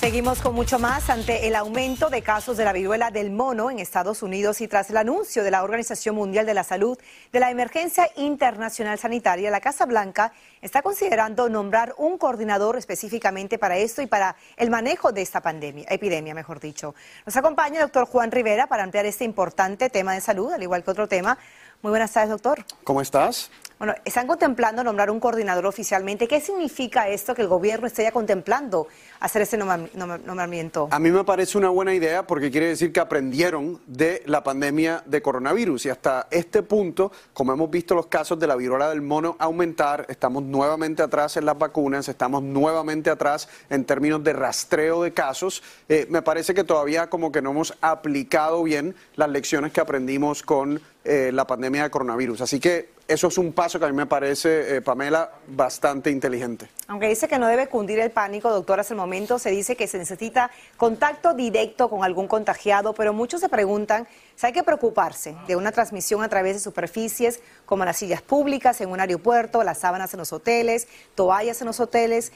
Seguimos 0.00 0.40
con 0.40 0.54
mucho 0.54 0.78
más 0.78 1.10
ante 1.10 1.48
el 1.48 1.56
aumento 1.56 2.08
de 2.08 2.22
casos 2.22 2.56
de 2.56 2.64
la 2.64 2.72
viruela 2.72 3.10
del 3.10 3.32
mono 3.32 3.68
en 3.68 3.80
Estados 3.80 4.22
Unidos 4.22 4.60
y 4.60 4.68
tras 4.68 4.88
el 4.90 4.96
anuncio 4.96 5.42
de 5.42 5.50
la 5.50 5.64
Organización 5.64 6.14
Mundial 6.14 6.46
de 6.46 6.54
la 6.54 6.62
Salud 6.62 6.96
de 7.32 7.40
la 7.40 7.50
emergencia 7.50 8.08
internacional 8.14 8.96
sanitaria, 8.96 9.50
la 9.50 9.60
Casa 9.60 9.86
Blanca 9.86 10.32
está 10.62 10.82
considerando 10.82 11.48
nombrar 11.48 11.96
un 11.98 12.16
coordinador 12.16 12.76
específicamente 12.76 13.58
para 13.58 13.76
esto 13.76 14.00
y 14.00 14.06
para 14.06 14.36
el 14.56 14.70
manejo 14.70 15.10
de 15.10 15.22
esta 15.22 15.40
pandemia, 15.40 15.86
epidemia, 15.90 16.32
mejor 16.32 16.60
dicho. 16.60 16.94
Nos 17.26 17.36
acompaña 17.36 17.80
el 17.80 17.86
doctor 17.86 18.06
Juan 18.06 18.30
Rivera 18.30 18.68
para 18.68 18.84
ampliar 18.84 19.04
este 19.04 19.24
importante 19.24 19.90
tema 19.90 20.14
de 20.14 20.20
salud, 20.20 20.52
al 20.52 20.62
igual 20.62 20.84
que 20.84 20.92
otro 20.92 21.08
tema. 21.08 21.38
Muy 21.82 21.90
buenas 21.90 22.12
tardes, 22.12 22.30
doctor. 22.30 22.64
¿Cómo 22.84 23.00
estás? 23.00 23.50
Bueno, 23.78 23.94
están 24.04 24.26
contemplando 24.26 24.82
nombrar 24.82 25.08
un 25.08 25.20
coordinador 25.20 25.64
oficialmente. 25.66 26.26
¿Qué 26.26 26.40
significa 26.40 27.08
esto 27.08 27.32
que 27.32 27.42
el 27.42 27.48
gobierno 27.48 27.86
esté 27.86 28.02
ya 28.02 28.10
contemplando 28.10 28.88
hacer 29.20 29.42
ese 29.42 29.56
nombramiento? 29.56 30.88
A 30.90 30.98
mí 30.98 31.12
me 31.12 31.22
parece 31.22 31.56
una 31.58 31.68
buena 31.68 31.94
idea 31.94 32.26
porque 32.26 32.50
quiere 32.50 32.66
decir 32.66 32.92
que 32.92 32.98
aprendieron 32.98 33.80
de 33.86 34.24
la 34.26 34.42
pandemia 34.42 35.04
de 35.06 35.22
coronavirus 35.22 35.86
y 35.86 35.90
hasta 35.90 36.26
este 36.32 36.64
punto, 36.64 37.12
como 37.32 37.52
hemos 37.52 37.70
visto 37.70 37.94
los 37.94 38.08
casos 38.08 38.36
de 38.40 38.48
la 38.48 38.56
viruela 38.56 38.88
del 38.88 39.00
mono 39.00 39.36
aumentar, 39.38 40.06
estamos 40.08 40.42
nuevamente 40.42 41.04
atrás 41.04 41.36
en 41.36 41.46
las 41.46 41.56
vacunas, 41.56 42.08
estamos 42.08 42.42
nuevamente 42.42 43.10
atrás 43.10 43.48
en 43.70 43.84
términos 43.84 44.24
de 44.24 44.32
rastreo 44.32 45.04
de 45.04 45.12
casos. 45.12 45.62
Eh, 45.88 46.08
me 46.10 46.22
parece 46.22 46.52
que 46.52 46.64
todavía 46.64 47.08
como 47.08 47.30
que 47.30 47.42
no 47.42 47.52
hemos 47.52 47.78
aplicado 47.80 48.64
bien 48.64 48.96
las 49.14 49.28
lecciones 49.28 49.72
que 49.72 49.80
aprendimos 49.80 50.42
con 50.42 50.80
eh, 51.04 51.30
la 51.32 51.46
pandemia 51.46 51.84
de 51.84 51.90
coronavirus. 51.90 52.40
Así 52.40 52.58
que 52.58 52.97
eso 53.08 53.28
es 53.28 53.38
un 53.38 53.54
paso 53.54 53.78
que 53.78 53.86
a 53.86 53.88
mí 53.88 53.94
me 53.94 54.04
parece, 54.04 54.76
eh, 54.76 54.82
Pamela, 54.82 55.32
bastante 55.46 56.10
inteligente. 56.10 56.68
Aunque 56.88 57.08
dice 57.08 57.26
que 57.26 57.38
no 57.38 57.46
debe 57.46 57.66
cundir 57.66 57.98
el 58.00 58.10
pánico, 58.10 58.50
doctor, 58.50 58.78
hasta 58.78 58.92
el 58.92 58.98
momento 58.98 59.38
se 59.38 59.50
dice 59.50 59.76
que 59.76 59.86
se 59.86 59.96
necesita 59.96 60.50
contacto 60.76 61.32
directo 61.32 61.88
con 61.88 62.04
algún 62.04 62.28
contagiado, 62.28 62.92
pero 62.92 63.14
muchos 63.14 63.40
se 63.40 63.48
preguntan 63.48 64.06
si 64.36 64.46
hay 64.46 64.52
que 64.52 64.62
preocuparse 64.62 65.34
de 65.46 65.56
una 65.56 65.72
transmisión 65.72 66.22
a 66.22 66.28
través 66.28 66.54
de 66.54 66.60
superficies 66.60 67.40
como 67.64 67.86
las 67.86 67.96
sillas 67.96 68.20
públicas 68.20 68.78
en 68.82 68.90
un 68.90 69.00
aeropuerto, 69.00 69.64
las 69.64 69.78
sábanas 69.78 70.12
en 70.12 70.18
los 70.18 70.34
hoteles, 70.34 70.86
toallas 71.14 71.62
en 71.62 71.66
los 71.66 71.80
hoteles. 71.80 72.30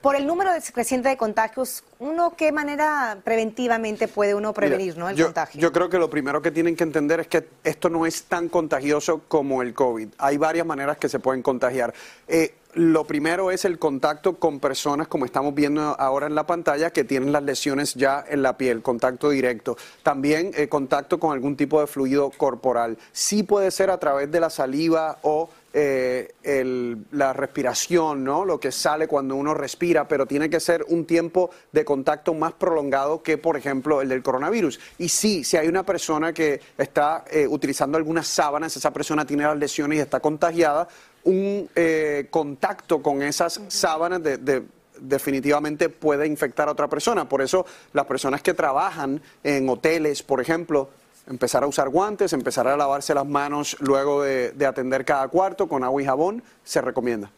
Por 0.00 0.14
el 0.14 0.26
número 0.26 0.52
de 0.52 0.60
creciente 0.72 1.08
de 1.08 1.16
contagios, 1.16 1.82
uno 1.98 2.34
qué 2.36 2.52
manera 2.52 3.18
preventivamente 3.24 4.08
puede 4.08 4.34
uno 4.34 4.52
prevenir 4.52 4.96
¿no? 4.96 5.08
el 5.08 5.20
contagio? 5.20 5.60
Yo 5.60 5.72
creo 5.72 5.88
que 5.88 5.98
lo 5.98 6.10
primero 6.10 6.42
que 6.42 6.50
tienen 6.50 6.76
que 6.76 6.84
entender 6.84 7.20
es 7.20 7.28
que 7.28 7.48
esto 7.64 7.88
no 7.88 8.06
es 8.06 8.24
tan 8.24 8.48
contagioso 8.48 9.22
como 9.26 9.62
el 9.62 9.74
COVID. 9.74 10.08
Hay 10.18 10.36
varias 10.36 10.66
maneras 10.66 10.98
que 10.98 11.08
se 11.08 11.18
pueden 11.18 11.42
contagiar. 11.42 11.92
Eh, 12.28 12.54
lo 12.76 13.04
primero 13.04 13.50
es 13.50 13.64
el 13.64 13.78
contacto 13.78 14.36
con 14.36 14.60
personas, 14.60 15.08
como 15.08 15.24
estamos 15.24 15.54
viendo 15.54 15.80
ahora 15.98 16.26
en 16.26 16.34
la 16.34 16.46
pantalla, 16.46 16.90
que 16.90 17.04
tienen 17.04 17.32
las 17.32 17.42
lesiones 17.42 17.94
ya 17.94 18.22
en 18.28 18.42
la 18.42 18.58
piel, 18.58 18.82
contacto 18.82 19.30
directo. 19.30 19.78
También 20.02 20.50
eh, 20.54 20.68
contacto 20.68 21.18
con 21.18 21.32
algún 21.32 21.56
tipo 21.56 21.80
de 21.80 21.86
fluido 21.86 22.30
corporal. 22.36 22.98
Sí 23.12 23.42
puede 23.42 23.70
ser 23.70 23.88
a 23.88 23.98
través 23.98 24.30
de 24.30 24.40
la 24.40 24.50
saliva 24.50 25.16
o 25.22 25.48
eh, 25.78 27.04
la 27.10 27.34
respiración, 27.34 28.24
¿no? 28.24 28.46
Lo 28.46 28.58
que 28.58 28.72
sale 28.72 29.06
cuando 29.06 29.36
uno 29.36 29.52
respira, 29.52 30.08
pero 30.08 30.24
tiene 30.24 30.48
que 30.48 30.58
ser 30.58 30.82
un 30.88 31.04
tiempo 31.04 31.50
de 31.70 31.84
contacto 31.84 32.32
más 32.32 32.54
prolongado 32.54 33.22
que, 33.22 33.36
por 33.36 33.58
ejemplo, 33.58 34.00
el 34.00 34.08
del 34.08 34.22
coronavirus. 34.22 34.80
Y 34.96 35.10
sí, 35.10 35.44
si 35.44 35.58
hay 35.58 35.68
una 35.68 35.84
persona 35.84 36.32
que 36.32 36.62
está 36.78 37.26
eh, 37.30 37.46
utilizando 37.46 37.98
algunas 37.98 38.26
sábanas, 38.26 38.74
esa 38.74 38.90
persona 38.90 39.26
tiene 39.26 39.42
las 39.42 39.58
lesiones 39.58 39.98
y 39.98 40.00
está 40.00 40.18
contagiada, 40.18 40.88
un 41.24 41.68
eh, 41.74 42.28
contacto 42.30 43.02
con 43.02 43.20
esas 43.20 43.60
sábanas 43.68 44.22
definitivamente 44.98 45.90
puede 45.90 46.26
infectar 46.26 46.68
a 46.68 46.72
otra 46.72 46.88
persona. 46.88 47.28
Por 47.28 47.42
eso 47.42 47.66
las 47.92 48.06
personas 48.06 48.40
que 48.40 48.54
trabajan 48.54 49.20
en 49.44 49.68
hoteles, 49.68 50.22
por 50.22 50.40
ejemplo, 50.40 50.88
empezar 51.26 51.64
a 51.64 51.66
usar 51.66 51.88
guantes, 51.88 52.32
empezar 52.32 52.66
a 52.68 52.76
lavarse 52.76 53.14
las 53.14 53.26
manos 53.26 53.76
luego 53.80 54.22
de, 54.22 54.66
atender 54.66 55.04
cada 55.04 55.28
cuarto 55.28 55.68
con 55.68 55.84
agua 55.84 56.02
y 56.02 56.04
jabón, 56.04 56.42
se 56.64 56.80
recomienda. 56.80 57.30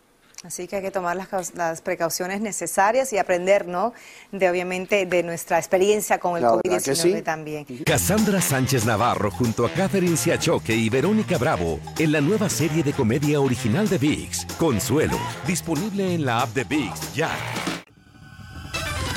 Así 0.45 0.68
que 0.68 0.76
hay 0.76 0.83
que 0.83 0.92
tomar 0.92 1.16
las, 1.16 1.54
las 1.57 1.83
precauciones 1.83 2.40
necesarias 2.40 3.12
y 3.12 3.18
aprender, 3.18 3.66
¿no? 3.66 3.92
De 4.30 4.49
obviamente 4.49 5.04
de 5.04 5.23
nuestra 5.25 5.59
experiencia 5.59 6.21
con 6.21 6.37
el 6.37 6.45
COVID-19 6.45 7.25
también. 7.25 7.66
Cassandra 7.85 8.40
Sánchez 8.40 8.87
Navarro 8.87 9.33
junto 9.33 9.66
a 9.66 9.71
Catherine 9.71 10.16
Siachoque 10.16 10.75
y 10.75 10.88
Verónica 10.90 11.38
Bravo 11.38 11.80
en 11.99 12.12
la 12.12 12.21
nueva 12.21 12.49
serie 12.49 12.85
de 12.85 12.92
comedia 12.92 13.40
original 13.40 13.88
de 13.88 13.99
VIX, 13.99 14.47
Consuelo, 14.59 15.18
disponible 15.45 16.14
en 16.14 16.25
la 16.25 16.42
app 16.42 16.50
de 16.54 16.62
VIX 16.62 17.14
ya. 17.14 17.30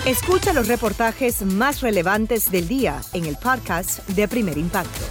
Escucha 0.05 0.51
los 0.51 0.67
reportajes 0.67 1.43
más 1.43 1.81
relevantes 1.81 2.49
del 2.49 2.67
día 2.67 2.99
en 3.13 3.25
el 3.25 3.37
podcast 3.37 3.99
de 4.09 4.27
Primer 4.27 4.57
Impacto. 4.57 5.05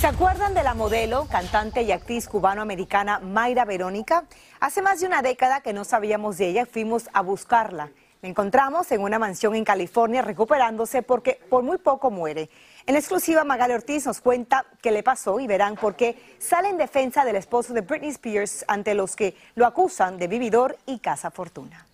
¿Se 0.00 0.08
acuerdan 0.08 0.52
de 0.52 0.64
la 0.64 0.74
modelo, 0.74 1.28
cantante 1.30 1.82
y 1.82 1.92
actriz 1.92 2.26
cubano-americana 2.26 3.20
Mayra 3.20 3.64
Verónica? 3.64 4.24
Hace 4.58 4.82
más 4.82 4.98
de 4.98 5.06
una 5.06 5.22
década 5.22 5.60
que 5.60 5.72
no 5.72 5.84
sabíamos 5.84 6.38
de 6.38 6.48
ella 6.48 6.66
fuimos 6.66 7.08
a 7.12 7.20
buscarla. 7.20 7.92
La 8.22 8.28
encontramos 8.28 8.92
en 8.92 9.00
una 9.00 9.18
mansión 9.18 9.56
en 9.56 9.64
California 9.64 10.22
recuperándose 10.22 11.02
porque 11.02 11.40
por 11.50 11.64
muy 11.64 11.78
poco 11.78 12.08
muere. 12.08 12.50
En 12.86 12.94
exclusiva, 12.94 13.42
Magali 13.42 13.74
Ortiz 13.74 14.06
nos 14.06 14.20
cuenta 14.20 14.64
qué 14.80 14.92
le 14.92 15.02
pasó 15.02 15.40
y 15.40 15.48
verán 15.48 15.74
por 15.74 15.96
qué 15.96 16.14
sale 16.38 16.68
en 16.68 16.76
defensa 16.76 17.24
del 17.24 17.34
esposo 17.34 17.74
de 17.74 17.80
Britney 17.80 18.10
Spears 18.10 18.64
ante 18.68 18.94
los 18.94 19.16
que 19.16 19.34
lo 19.56 19.66
acusan 19.66 20.18
de 20.18 20.28
vividor 20.28 20.78
y 20.86 21.00
casa 21.00 21.32
fortuna. 21.32 21.84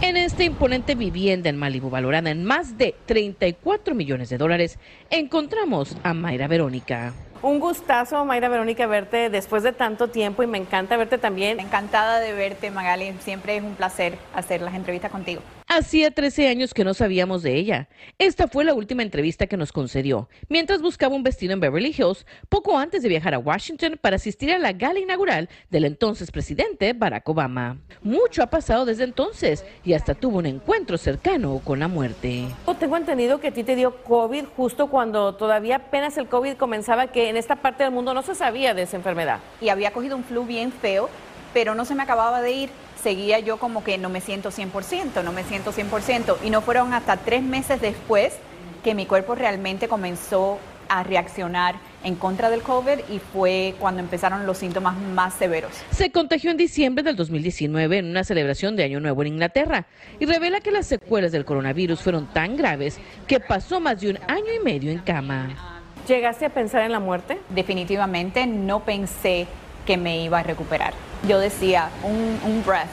En 0.00 0.16
esta 0.16 0.42
imponente 0.42 0.96
vivienda 0.96 1.48
en 1.48 1.56
Malibu, 1.56 1.88
valorada 1.88 2.30
en 2.30 2.44
más 2.44 2.76
de 2.78 2.96
34 3.06 3.94
millones 3.94 4.28
de 4.28 4.38
dólares, 4.38 4.80
encontramos 5.08 5.96
a 6.02 6.14
Mayra 6.14 6.48
Verónica. 6.48 7.12
Un 7.40 7.60
gustazo, 7.60 8.24
Mayra 8.24 8.48
Verónica, 8.48 8.86
verte 8.86 9.30
después 9.30 9.62
de 9.62 9.72
tanto 9.72 10.08
tiempo 10.08 10.42
y 10.42 10.48
me 10.48 10.58
encanta 10.58 10.96
verte 10.96 11.18
también. 11.18 11.60
Encantada 11.60 12.18
de 12.18 12.32
verte, 12.32 12.70
Magali. 12.70 13.14
Siempre 13.20 13.56
es 13.56 13.62
un 13.62 13.76
placer 13.76 14.18
hacer 14.34 14.60
las 14.60 14.74
entrevistas 14.74 15.12
contigo. 15.12 15.40
Hacía 15.70 16.10
13 16.10 16.48
años 16.48 16.72
que 16.72 16.82
no 16.82 16.94
sabíamos 16.94 17.42
de 17.42 17.54
ella. 17.54 17.90
Esta 18.16 18.48
fue 18.48 18.64
la 18.64 18.72
última 18.72 19.02
entrevista 19.02 19.46
que 19.46 19.58
nos 19.58 19.70
concedió, 19.70 20.30
mientras 20.48 20.80
buscaba 20.80 21.14
un 21.14 21.22
vestido 21.22 21.52
en 21.52 21.60
Beverly 21.60 21.94
Hills, 21.94 22.24
poco 22.48 22.78
antes 22.78 23.02
de 23.02 23.10
viajar 23.10 23.34
a 23.34 23.38
Washington 23.38 23.98
para 24.00 24.16
asistir 24.16 24.50
a 24.50 24.58
la 24.58 24.72
gala 24.72 24.98
inaugural 24.98 25.50
del 25.68 25.84
entonces 25.84 26.30
presidente 26.30 26.94
Barack 26.94 27.28
Obama. 27.28 27.76
Mucho 28.00 28.42
ha 28.42 28.46
pasado 28.46 28.86
desde 28.86 29.04
entonces 29.04 29.62
y 29.84 29.92
hasta 29.92 30.14
tuvo 30.14 30.38
un 30.38 30.46
encuentro 30.46 30.96
cercano 30.96 31.60
con 31.62 31.80
la 31.80 31.88
muerte. 31.88 32.46
Tengo 32.80 32.96
entendido 32.96 33.38
que 33.38 33.48
a 33.48 33.52
ti 33.52 33.62
te 33.62 33.76
dio 33.76 33.94
COVID 34.04 34.44
justo 34.56 34.86
cuando 34.86 35.34
todavía 35.34 35.76
apenas 35.76 36.16
el 36.16 36.28
COVID 36.28 36.54
comenzaba, 36.54 37.08
que 37.08 37.28
en 37.28 37.36
esta 37.36 37.56
parte 37.56 37.82
del 37.82 37.92
mundo 37.92 38.14
no 38.14 38.22
se 38.22 38.34
sabía 38.34 38.72
de 38.72 38.84
esa 38.84 38.96
enfermedad. 38.96 39.40
Y 39.60 39.68
había 39.68 39.90
cogido 39.90 40.16
un 40.16 40.24
flu 40.24 40.46
bien 40.46 40.72
feo, 40.72 41.10
pero 41.52 41.74
no 41.74 41.84
se 41.84 41.94
me 41.94 42.04
acababa 42.04 42.40
de 42.40 42.52
ir 42.52 42.70
seguía 43.02 43.38
yo 43.38 43.58
como 43.58 43.84
que 43.84 43.98
no 43.98 44.08
me 44.08 44.20
siento 44.20 44.50
100%, 44.50 45.22
no 45.22 45.32
me 45.32 45.44
siento 45.44 45.72
100%. 45.72 46.36
Y 46.44 46.50
no 46.50 46.60
fueron 46.60 46.92
hasta 46.92 47.16
tres 47.16 47.42
meses 47.42 47.80
después 47.80 48.34
que 48.82 48.94
mi 48.94 49.06
cuerpo 49.06 49.34
realmente 49.34 49.88
comenzó 49.88 50.58
a 50.88 51.02
reaccionar 51.02 51.76
en 52.02 52.14
contra 52.14 52.48
del 52.48 52.62
COVID 52.62 53.00
y 53.10 53.18
fue 53.18 53.74
cuando 53.78 54.00
empezaron 54.00 54.46
los 54.46 54.58
síntomas 54.58 54.96
más 54.96 55.34
severos. 55.34 55.72
Se 55.90 56.10
contagió 56.10 56.50
en 56.50 56.56
diciembre 56.56 57.02
del 57.02 57.16
2019 57.16 57.98
en 57.98 58.06
una 58.06 58.24
celebración 58.24 58.76
de 58.76 58.84
Año 58.84 59.00
Nuevo 59.00 59.22
en 59.22 59.28
Inglaterra 59.28 59.86
y 60.18 60.26
revela 60.26 60.60
que 60.60 60.70
las 60.70 60.86
secuelas 60.86 61.32
del 61.32 61.44
coronavirus 61.44 62.00
fueron 62.00 62.26
tan 62.32 62.56
graves 62.56 62.98
que 63.26 63.40
pasó 63.40 63.80
más 63.80 64.00
de 64.00 64.10
un 64.10 64.18
año 64.28 64.52
y 64.58 64.64
medio 64.64 64.90
en 64.90 64.98
cama. 64.98 65.82
¿Llegaste 66.06 66.46
a 66.46 66.50
pensar 66.50 66.82
en 66.82 66.92
la 66.92 67.00
muerte? 67.00 67.38
Definitivamente 67.50 68.46
no 68.46 68.82
pensé 68.84 69.46
que 69.88 69.96
me 69.96 70.22
iba 70.22 70.40
a 70.40 70.42
recuperar. 70.42 70.92
Yo 71.26 71.40
decía 71.40 71.88
un, 72.02 72.62
breath, 72.62 72.90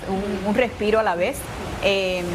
un, 0.47 0.55
respiro 0.55 0.97
a 0.97 1.03
la 1.03 1.15
vez. 1.15 1.37
Em, 1.83 2.25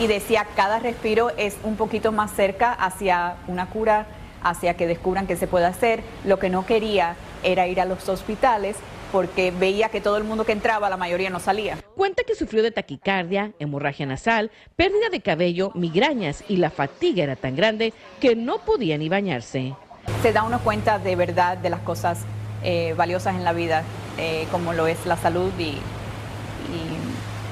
y 0.00 0.06
decía, 0.06 0.46
cada 0.54 0.78
respiro 0.78 1.30
es 1.36 1.56
un 1.64 1.74
poquito 1.74 2.12
más 2.12 2.30
cerca 2.32 2.72
hacia 2.72 3.34
una 3.48 3.66
cura, 3.66 4.06
hacia 4.44 4.74
que 4.74 4.86
descubran 4.86 5.26
qué 5.26 5.34
se 5.34 5.48
puede 5.48 5.64
hacer. 5.64 6.04
Lo 6.24 6.38
que 6.38 6.50
no 6.50 6.64
quería 6.66 7.16
era 7.42 7.66
ir 7.66 7.80
a 7.80 7.84
los 7.84 8.08
hospitales 8.08 8.76
porque 9.10 9.50
veía 9.50 9.88
que 9.88 10.00
todo 10.00 10.18
el 10.18 10.24
mundo 10.24 10.44
que 10.44 10.52
entraba, 10.52 10.88
la 10.88 10.96
mayoría 10.96 11.28
no 11.28 11.40
salía. 11.40 11.78
Cuenta 11.96 12.22
que 12.22 12.36
sufrió 12.36 12.62
de 12.62 12.70
taquicardia, 12.70 13.54
hemorragia 13.58 14.06
nasal, 14.06 14.52
pérdida 14.76 15.08
de 15.10 15.20
cabello, 15.20 15.72
migrañas 15.74 16.44
y 16.46 16.58
la 16.58 16.70
fatiga 16.70 17.24
era 17.24 17.34
tan 17.34 17.56
grande 17.56 17.92
que 18.20 18.36
no 18.36 18.58
podía 18.58 18.98
ni 18.98 19.08
bañarse. 19.08 19.74
Se 20.22 20.32
da 20.32 20.44
uno 20.44 20.60
cuenta 20.60 21.00
de 21.00 21.16
verdad 21.16 21.58
de 21.58 21.70
las 21.70 21.80
cosas 21.80 22.24
eh, 22.68 22.94
valiosas 22.96 23.36
en 23.36 23.44
la 23.44 23.52
vida, 23.52 23.84
eh, 24.18 24.48
como 24.50 24.72
lo 24.72 24.88
es 24.88 25.06
la 25.06 25.16
salud 25.16 25.52
y, 25.56 25.62
y 25.62 25.80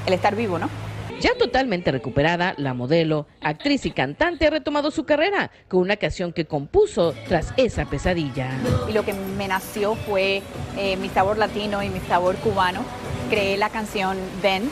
el 0.06 0.12
estar 0.12 0.34
vivo, 0.34 0.58
¿no? 0.58 0.68
Ya 1.20 1.30
totalmente 1.38 1.92
recuperada, 1.92 2.54
la 2.56 2.74
modelo, 2.74 3.28
actriz 3.40 3.86
y 3.86 3.92
cantante 3.92 4.48
ha 4.48 4.50
retomado 4.50 4.90
su 4.90 5.04
carrera 5.04 5.52
con 5.68 5.78
una 5.78 5.96
canción 5.96 6.32
que 6.32 6.46
compuso 6.46 7.14
tras 7.28 7.54
esa 7.56 7.84
pesadilla. 7.84 8.50
Y 8.88 8.92
lo 8.92 9.04
que 9.04 9.12
me 9.12 9.46
nació 9.46 9.94
fue 9.94 10.42
eh, 10.76 10.96
mi 10.96 11.08
sabor 11.10 11.38
latino 11.38 11.80
y 11.84 11.90
mi 11.90 12.00
sabor 12.00 12.34
cubano. 12.38 12.84
Creé 13.30 13.56
la 13.56 13.70
canción 13.70 14.18
Ven, 14.42 14.68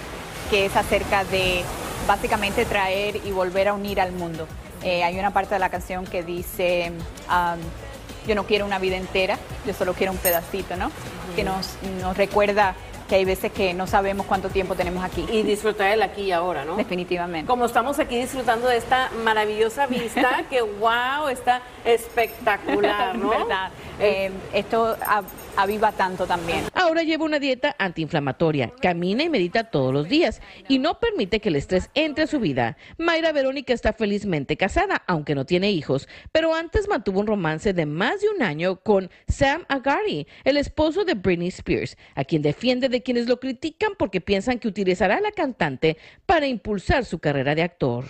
que 0.50 0.66
es 0.66 0.74
acerca 0.74 1.22
de 1.22 1.62
básicamente 2.08 2.64
traer 2.64 3.20
y 3.24 3.30
volver 3.30 3.68
a 3.68 3.74
unir 3.74 4.00
al 4.00 4.10
mundo. 4.10 4.48
hay 4.82 5.16
una 5.16 5.30
parte 5.30 5.54
de 5.54 5.60
la 5.60 5.68
canción 5.68 6.04
que 6.04 6.24
dice, 6.24 6.90
um, 7.30 7.60
yo 8.26 8.34
no 8.34 8.44
quiero 8.44 8.64
una 8.64 8.78
vida 8.78 8.96
entera, 8.96 9.38
yo 9.66 9.72
solo 9.74 9.94
quiero 9.94 10.12
un 10.12 10.18
pedacito, 10.18 10.76
¿no? 10.76 10.90
Que 11.36 11.44
nos, 11.44 11.76
nos 12.00 12.16
recuerda 12.16 12.74
que 13.12 13.16
hay 13.16 13.24
veces 13.26 13.52
que 13.52 13.74
no 13.74 13.86
sabemos 13.86 14.26
cuánto 14.26 14.48
tiempo 14.48 14.74
tenemos 14.74 15.04
aquí. 15.04 15.26
Y 15.30 15.42
disfrutar 15.42 15.90
del 15.90 16.02
aquí 16.02 16.22
y 16.22 16.32
ahora, 16.32 16.64
¿no? 16.64 16.76
Definitivamente. 16.76 17.46
Como 17.46 17.66
estamos 17.66 17.98
aquí 17.98 18.16
disfrutando 18.16 18.68
de 18.68 18.78
esta 18.78 19.10
maravillosa 19.22 19.86
vista, 19.86 20.44
que 20.50 20.62
wow, 20.62 21.28
está 21.30 21.60
espectacular, 21.84 23.14
¿no? 23.16 23.28
¿Verdad? 23.38 23.70
Eh, 24.00 24.30
esto 24.54 24.96
aviva 25.56 25.92
tanto 25.92 26.26
también. 26.26 26.64
Ahora 26.74 27.02
lleva 27.02 27.24
una 27.24 27.38
dieta 27.38 27.74
antiinflamatoria, 27.78 28.72
camina 28.80 29.22
y 29.22 29.28
medita 29.28 29.64
todos 29.64 29.92
los 29.92 30.08
días 30.08 30.40
y 30.68 30.78
no 30.78 30.98
permite 30.98 31.40
que 31.40 31.48
el 31.48 31.56
estrés 31.56 31.90
entre 31.94 32.24
a 32.24 32.26
su 32.26 32.40
vida. 32.40 32.76
Mayra 32.98 33.32
Verónica 33.32 33.72
está 33.72 33.92
felizmente 33.92 34.56
casada, 34.56 35.02
aunque 35.06 35.34
no 35.34 35.44
tiene 35.44 35.70
hijos, 35.70 36.08
pero 36.32 36.54
antes 36.54 36.88
mantuvo 36.88 37.20
un 37.20 37.26
romance 37.26 37.72
de 37.72 37.86
más 37.86 38.20
de 38.20 38.28
un 38.28 38.42
año 38.42 38.76
con 38.76 39.10
Sam 39.28 39.64
Agari, 39.68 40.26
el 40.44 40.56
esposo 40.56 41.04
de 41.04 41.14
Britney 41.14 41.48
Spears, 41.48 41.96
a 42.14 42.24
quien 42.24 42.42
defiende 42.42 42.88
de 42.88 43.02
quienes 43.02 43.28
lo 43.28 43.40
critican 43.40 43.92
porque 43.98 44.20
piensan 44.20 44.58
que 44.58 44.68
utilizará 44.68 45.16
a 45.16 45.20
la 45.20 45.32
cantante 45.32 45.96
para 46.26 46.46
impulsar 46.46 47.04
su 47.04 47.18
carrera 47.18 47.54
de 47.54 47.62
actor. 47.62 48.04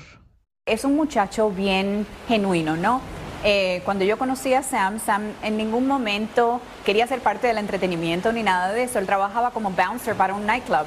Es 0.66 0.84
un 0.84 0.94
muchacho 0.94 1.50
bien 1.50 2.06
genuino, 2.28 2.76
¿no? 2.76 3.00
Eh, 3.44 3.82
cuando 3.84 4.04
yo 4.04 4.18
conocí 4.18 4.54
a 4.54 4.62
Sam, 4.62 5.00
Sam 5.00 5.32
en 5.42 5.56
ningún 5.56 5.88
momento 5.88 6.60
quería 6.84 7.06
ser 7.08 7.20
parte 7.20 7.48
del 7.48 7.58
entretenimiento 7.58 8.32
ni 8.32 8.42
nada 8.42 8.72
de 8.72 8.84
eso. 8.84 8.98
Él 8.98 9.06
trabajaba 9.06 9.50
como 9.50 9.70
bouncer 9.70 10.14
para 10.14 10.34
un 10.34 10.46
nightclub. 10.46 10.86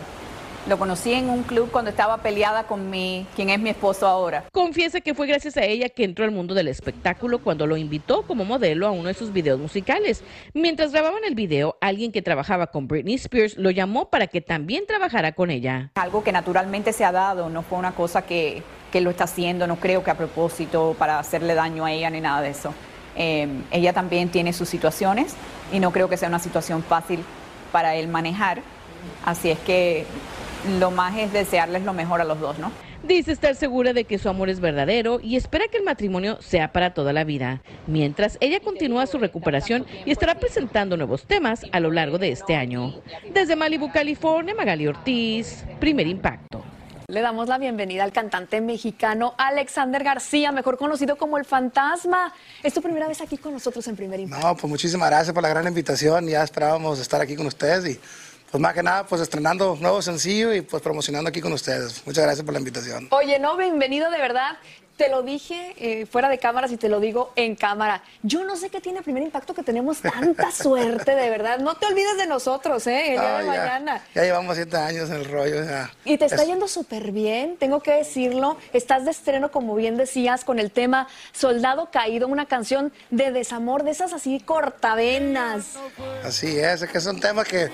Lo 0.67 0.79
conocí 0.79 1.13
en 1.13 1.29
un 1.29 1.43
club 1.43 1.69
cuando 1.69 1.91
estaba 1.91 2.17
peleada 2.17 2.63
con 2.63 2.89
mi, 2.89 3.27
quien 3.35 3.51
es 3.51 3.59
mi 3.59 3.69
esposo 3.69 4.07
ahora. 4.07 4.45
Confiesa 4.51 4.99
que 4.99 5.13
fue 5.13 5.27
gracias 5.27 5.57
a 5.57 5.63
ella 5.63 5.89
que 5.89 6.03
entró 6.03 6.25
al 6.25 6.31
mundo 6.31 6.55
del 6.55 6.67
espectáculo 6.67 7.37
cuando 7.37 7.67
lo 7.67 7.77
invitó 7.77 8.23
como 8.23 8.45
modelo 8.45 8.87
a 8.87 8.91
uno 8.91 9.09
de 9.09 9.13
sus 9.13 9.31
videos 9.31 9.59
musicales. 9.59 10.23
Mientras 10.55 10.91
grababan 10.91 11.23
el 11.23 11.35
video, 11.35 11.77
alguien 11.81 12.11
que 12.11 12.23
trabajaba 12.23 12.67
con 12.67 12.87
Britney 12.87 13.13
Spears 13.13 13.57
lo 13.57 13.69
llamó 13.69 14.09
para 14.09 14.25
que 14.25 14.41
también 14.41 14.87
trabajara 14.87 15.33
con 15.33 15.51
ella. 15.51 15.91
Algo 15.95 16.23
que 16.23 16.31
naturalmente 16.31 16.93
se 16.93 17.05
ha 17.05 17.11
dado, 17.11 17.49
no 17.49 17.61
fue 17.61 17.77
una 17.77 17.91
cosa 17.91 18.23
que, 18.23 18.63
que 18.95 19.01
lo 19.01 19.09
está 19.09 19.25
haciendo, 19.25 19.67
no 19.67 19.75
creo 19.75 20.05
que 20.05 20.11
a 20.11 20.15
propósito 20.15 20.95
para 20.97 21.19
hacerle 21.19 21.53
daño 21.53 21.83
a 21.83 21.91
ella 21.91 22.09
ni 22.09 22.21
nada 22.21 22.41
de 22.41 22.51
eso. 22.51 22.73
Em, 23.17 23.63
ella 23.69 23.91
también 23.91 24.29
tiene 24.29 24.53
sus 24.53 24.69
situaciones 24.69 25.35
y 25.73 25.81
no 25.81 25.91
creo 25.91 26.07
que 26.07 26.15
sea 26.15 26.29
una 26.29 26.39
situación 26.39 26.81
fácil 26.81 27.21
para 27.73 27.95
él 27.95 28.07
manejar. 28.07 28.61
Así 29.25 29.51
es 29.51 29.59
que 29.59 30.05
lo 30.79 30.91
más 30.91 31.13
es 31.17 31.33
desearles 31.33 31.83
lo 31.83 31.91
mejor 31.91 32.21
a 32.21 32.23
los 32.23 32.39
dos, 32.39 32.57
¿no? 32.57 32.71
Dice 33.03 33.33
estar 33.33 33.55
segura 33.55 33.91
de 33.91 34.05
que 34.05 34.17
su 34.17 34.29
amor 34.29 34.47
es 34.47 34.61
verdadero 34.61 35.19
y 35.21 35.35
espera 35.35 35.67
que 35.67 35.79
el 35.79 35.83
matrimonio 35.83 36.41
sea 36.41 36.71
para 36.71 36.93
toda 36.93 37.11
la 37.11 37.25
vida. 37.25 37.61
Mientras 37.87 38.37
ella 38.39 38.61
continúa 38.61 39.07
su 39.07 39.17
recuperación 39.17 39.85
y 40.05 40.11
estará 40.11 40.35
presentando 40.35 40.95
nuevos 40.95 41.25
temas 41.25 41.65
a 41.73 41.81
lo 41.81 41.91
largo 41.91 42.17
de 42.17 42.31
este 42.31 42.55
año. 42.55 42.93
Desde 43.33 43.57
Malibu, 43.57 43.91
California, 43.91 44.55
Magali 44.55 44.87
Ortiz, 44.87 45.65
Primer 45.81 46.07
Impacto. 46.07 46.63
Le 47.07 47.21
damos 47.21 47.47
la 47.47 47.59
bienvenida 47.59 48.03
al 48.03 48.11
cantante 48.11 48.61
mexicano 48.61 49.35
Alexander 49.37 50.03
García, 50.03 50.51
mejor 50.51 50.75
conocido 50.75 51.17
como 51.17 51.37
El 51.37 51.45
Fantasma. 51.45 52.33
Es 52.63 52.73
tu 52.73 52.81
primera 52.81 53.07
vez 53.07 53.21
aquí 53.21 53.37
con 53.37 53.53
nosotros 53.53 53.87
en 53.87 53.95
Primer 53.95 54.19
Impacto. 54.19 54.47
No, 54.47 54.55
pues 54.55 54.65
muchísimas 54.65 55.09
gracias 55.09 55.31
por 55.31 55.43
la 55.43 55.49
gran 55.49 55.67
invitación. 55.67 56.27
Ya 56.27 56.43
esperábamos 56.43 56.99
estar 56.99 57.21
aquí 57.21 57.35
con 57.35 57.45
ustedes 57.45 57.95
y 57.95 57.99
pues 58.49 58.59
más 58.59 58.73
que 58.73 58.81
nada, 58.81 59.05
pues 59.05 59.21
estrenando 59.21 59.77
nuevo 59.79 60.01
sencillo 60.01 60.51
y 60.51 60.61
pues 60.61 60.81
promocionando 60.81 61.29
aquí 61.29 61.41
con 61.41 61.53
ustedes. 61.53 62.01
Muchas 62.07 62.23
gracias 62.23 62.43
por 62.43 62.53
la 62.53 62.59
invitación. 62.59 63.07
Oye, 63.11 63.37
no, 63.37 63.55
bienvenido 63.55 64.09
de 64.09 64.17
verdad. 64.17 64.57
Te 64.97 65.09
lo 65.09 65.23
dije 65.23 65.73
eh, 65.77 66.05
fuera 66.05 66.29
de 66.29 66.37
cámaras 66.37 66.71
y 66.71 66.77
te 66.77 66.87
lo 66.87 67.01
digo 67.01 67.33
en 67.35 67.55
cámara. 67.57 68.01
Yo 68.23 68.45
no 68.45 68.55
sé 68.55 68.69
qué 68.69 68.79
tiene 68.79 69.01
primer 69.01 69.23
impacto 69.23 69.53
que 69.53 69.61
tenemos 69.61 69.99
tanta 69.99 70.51
suerte, 70.53 71.15
de 71.15 71.29
verdad. 71.29 71.59
No 71.59 71.75
te 71.75 71.85
olvides 71.87 72.15
de 72.17 72.27
nosotros, 72.27 72.87
¿eh? 72.87 73.15
El 73.15 73.19
día 73.19 73.37
de 73.39 73.45
ya, 73.45 73.51
mañana. 73.51 74.01
Ya 74.15 74.21
llevamos 74.23 74.55
siete 74.55 74.77
años 74.77 75.09
en 75.09 75.17
el 75.17 75.25
rollo. 75.25 75.65
ya. 75.65 75.91
Y 76.05 76.17
te 76.17 76.25
está 76.25 76.43
Es- 76.43 76.47
yendo 76.47 76.69
súper 76.69 77.11
bien, 77.11 77.57
tengo 77.57 77.81
que 77.81 77.91
decirlo. 77.91 78.55
Estás 78.71 79.03
de 79.03 79.11
estreno, 79.11 79.51
como 79.51 79.75
bien 79.75 79.97
decías, 79.97 80.45
con 80.45 80.59
el 80.59 80.71
tema 80.71 81.09
Soldado 81.33 81.89
Caído, 81.91 82.29
una 82.29 82.45
canción 82.45 82.93
de 83.11 83.31
desamor, 83.31 83.83
de 83.83 83.91
esas 83.91 84.13
así 84.13 84.39
cortavenas. 84.39 85.73
Así 86.23 86.57
es, 86.57 86.81
es 86.83 86.89
que 86.89 86.97
es 86.99 87.05
un 87.05 87.19
tema 87.19 87.43
que, 87.43 87.69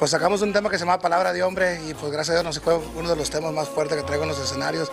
pues 0.00 0.10
sacamos 0.10 0.42
un 0.42 0.52
tema 0.52 0.68
que 0.70 0.76
se 0.78 0.84
llama 0.84 0.98
Palabra 0.98 1.32
de 1.32 1.42
Hombre 1.44 1.78
y 1.88 1.94
pues 1.94 2.10
gracias 2.10 2.30
a 2.36 2.40
Dios 2.40 2.44
nos 2.44 2.58
fue 2.60 2.76
uno 2.96 3.08
de 3.10 3.16
los 3.16 3.30
temas 3.30 3.52
más 3.52 3.68
fuertes 3.68 3.96
que 3.98 4.02
traigo 4.02 4.24
en 4.24 4.30
los 4.30 4.40
escenarios. 4.40 4.90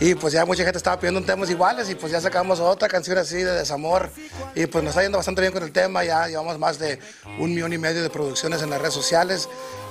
Y 0.00 0.14
pues 0.14 0.32
ya 0.32 0.44
mucha 0.44 0.62
gente 0.62 0.78
estaba 0.78 0.98
pidiendo 0.98 1.20
temas 1.22 1.50
iguales 1.50 1.90
y 1.90 1.96
pues 1.96 2.12
ya 2.12 2.20
sacamos 2.20 2.60
otra 2.60 2.86
canción 2.86 3.18
así 3.18 3.36
de 3.36 3.52
desamor 3.52 4.10
y 4.54 4.66
pues 4.66 4.84
nos 4.84 4.92
está 4.92 5.02
yendo 5.02 5.18
bastante 5.18 5.40
bien 5.40 5.52
con 5.52 5.62
el 5.64 5.72
tema, 5.72 6.04
ya 6.04 6.28
llevamos 6.28 6.56
más 6.58 6.78
de 6.78 7.00
un 7.38 7.52
millón 7.52 7.72
y 7.72 7.78
medio 7.78 8.02
de 8.02 8.08
producciones 8.08 8.62
en 8.62 8.70
las 8.70 8.80
redes 8.80 8.94
sociales 8.94 9.48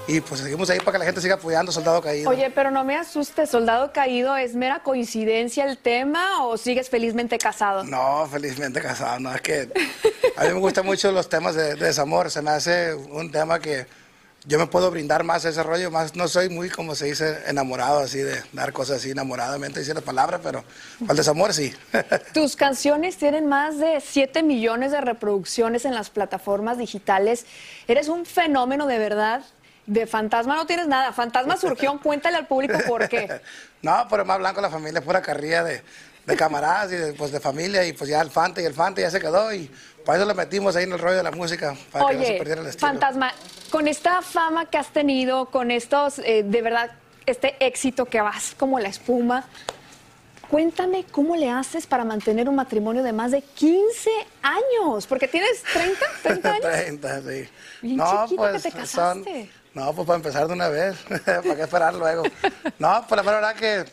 y 0.08 0.22
pues 0.22 0.40
seguimos 0.40 0.70
ahí 0.70 0.80
para 0.80 0.94
que 0.94 1.00
la 1.00 1.06
gente 1.06 1.20
siga 1.20 1.36
apoyando 1.36 1.74
Soldado 1.74 2.02
Caído. 2.02 2.30
Oye, 2.30 2.50
pero 2.50 2.72
no 2.72 2.86
me 2.86 2.96
asustes, 2.96 3.50
Soldado 3.50 3.92
Caído, 3.92 4.38
¿es 4.38 4.56
mera 4.56 4.82
coincidencia 4.82 5.66
el 5.66 5.78
tema 5.78 6.46
o 6.46 6.56
sigues 6.56 6.90
felizmente 6.90 7.38
casado? 7.38 7.84
No, 7.84 8.26
felizmente 8.32 8.82
casado, 8.82 9.20
no, 9.20 9.36
es 9.36 9.42
que 9.42 9.70
a 10.38 10.44
mí 10.46 10.54
me 10.54 10.60
gustan 10.60 10.86
mucho 10.86 11.12
los 11.12 11.28
temas 11.28 11.56
de, 11.56 11.76
de 11.76 11.86
desamor, 11.86 12.32
se 12.32 12.42
me 12.42 12.52
hace 12.52 12.94
un 12.94 13.30
tema 13.30 13.60
que 13.60 13.86
yo 14.48 14.58
me 14.58 14.68
puedo 14.68 14.90
brindar 14.90 15.26
más 15.26 15.46
a 15.46 15.50
ese 15.50 15.62
rollo, 15.62 15.92
más 15.92 16.16
no 16.16 16.30
soy 16.30 16.48
muy, 16.48 16.70
como 16.70 16.96
se 16.96 17.08
dice, 17.08 17.38
enamorado 17.48 18.00
así 18.00 18.20
de 18.20 18.42
dar 18.54 18.72
cosas 18.72 19.00
así 19.00 19.12
enamoradamente, 19.12 19.82
decir 19.82 19.94
las 19.94 20.06
palabras, 20.06 20.40
pero 20.42 20.64
al 21.06 21.18
desamor 21.18 21.54
sí. 21.54 21.76
Tus 22.34 22.56
canciones 22.56 23.18
tienen 23.18 23.46
más 23.46 23.78
de 23.78 24.00
7 24.00 24.44
millones 24.44 24.94
de 24.94 25.02
reproducciones 25.02 25.84
en 25.84 25.94
las 25.94 26.10
plataformas 26.10 26.78
digitales. 26.78 27.46
Eres 27.90 28.08
un 28.08 28.26
fenómeno 28.26 28.88
de 28.88 28.98
verdad. 28.98 29.44
De 29.86 30.06
fantasma 30.06 30.56
no 30.56 30.66
tienes 30.66 30.88
nada. 30.88 31.12
Fantasma 31.12 31.58
surgió, 31.58 32.00
cuéntale 32.04 32.38
al 32.38 32.48
público 32.48 32.78
por 32.88 33.08
qué. 33.10 33.42
No, 33.80 34.08
pero 34.10 34.26
más 34.26 34.40
blanco 34.40 34.60
la 34.60 34.72
familia, 34.72 35.02
pura 35.02 35.22
carrilla 35.22 35.64
de, 35.64 35.84
de 36.26 36.36
camaradas 36.36 36.92
y 36.92 36.96
de, 36.96 37.14
pues, 37.14 37.32
de 37.32 37.40
familia 37.40 37.86
y 37.86 37.94
pues 37.94 38.10
ya 38.10 38.20
el 38.22 38.32
Fante 38.32 38.64
y 38.64 38.66
el 38.66 38.74
Fante 38.74 39.02
ya 39.02 39.12
se 39.12 39.20
quedó 39.20 39.54
y 39.54 39.72
para 40.08 40.20
eso 40.20 40.26
lo 40.28 40.34
metimos 40.36 40.74
ahí 40.78 40.86
en 40.86 40.94
el 40.94 41.00
rollo 41.00 41.18
de 41.18 41.24
la 41.24 41.32
música, 41.32 41.76
para 41.92 42.08
que 42.08 42.14
no 42.16 42.22
se 42.24 42.30
Oye, 42.30 42.38
perdiera 42.38 42.62
el 42.62 42.68
estilo. 42.68 42.88
Fantasma, 42.88 43.34
con 43.70 43.90
esta 43.90 44.22
fama 44.22 44.66
que 44.66 44.78
has 44.78 44.88
tenido, 44.88 45.48
con 45.48 45.70
estos, 45.70 46.20
eh, 46.20 46.44
de 46.46 46.62
verdad, 46.62 46.92
este 47.26 47.58
éxito 47.60 48.06
que 48.06 48.22
vas 48.22 48.56
como 48.58 48.80
la 48.80 48.88
espuma, 48.88 49.44
cuéntame 50.50 51.04
cómo 51.12 51.36
le 51.36 51.50
haces 51.50 51.86
para 51.88 52.06
mantener 52.06 52.48
un 52.48 52.56
matrimonio 52.56 53.04
de 53.04 53.12
más 53.12 53.32
de 53.32 53.42
15 53.42 54.10
años, 54.42 55.06
porque 55.08 55.28
tienes 55.28 55.62
30, 55.74 56.06
30 56.24 56.50
años. 56.52 56.62
30, 56.72 57.22
sí. 57.22 57.50
Bien 57.82 57.98
no, 57.98 58.24
chiquito 58.24 58.42
pues 58.44 58.64
que 58.64 58.72
te 58.72 58.86
son- 58.88 59.24
casaste. 59.26 59.52
no, 59.74 59.94
pues 59.94 60.08
para 60.08 60.16
empezar 60.16 60.48
de 60.48 60.54
una 60.54 60.70
vez, 60.70 60.96
¿para 61.26 61.42
qué 61.56 61.62
esperar 61.64 61.94
luego? 61.94 62.24
No, 62.80 63.06
pues 63.10 63.24
la 63.26 63.30
verdad 63.30 63.56
que, 63.56 63.84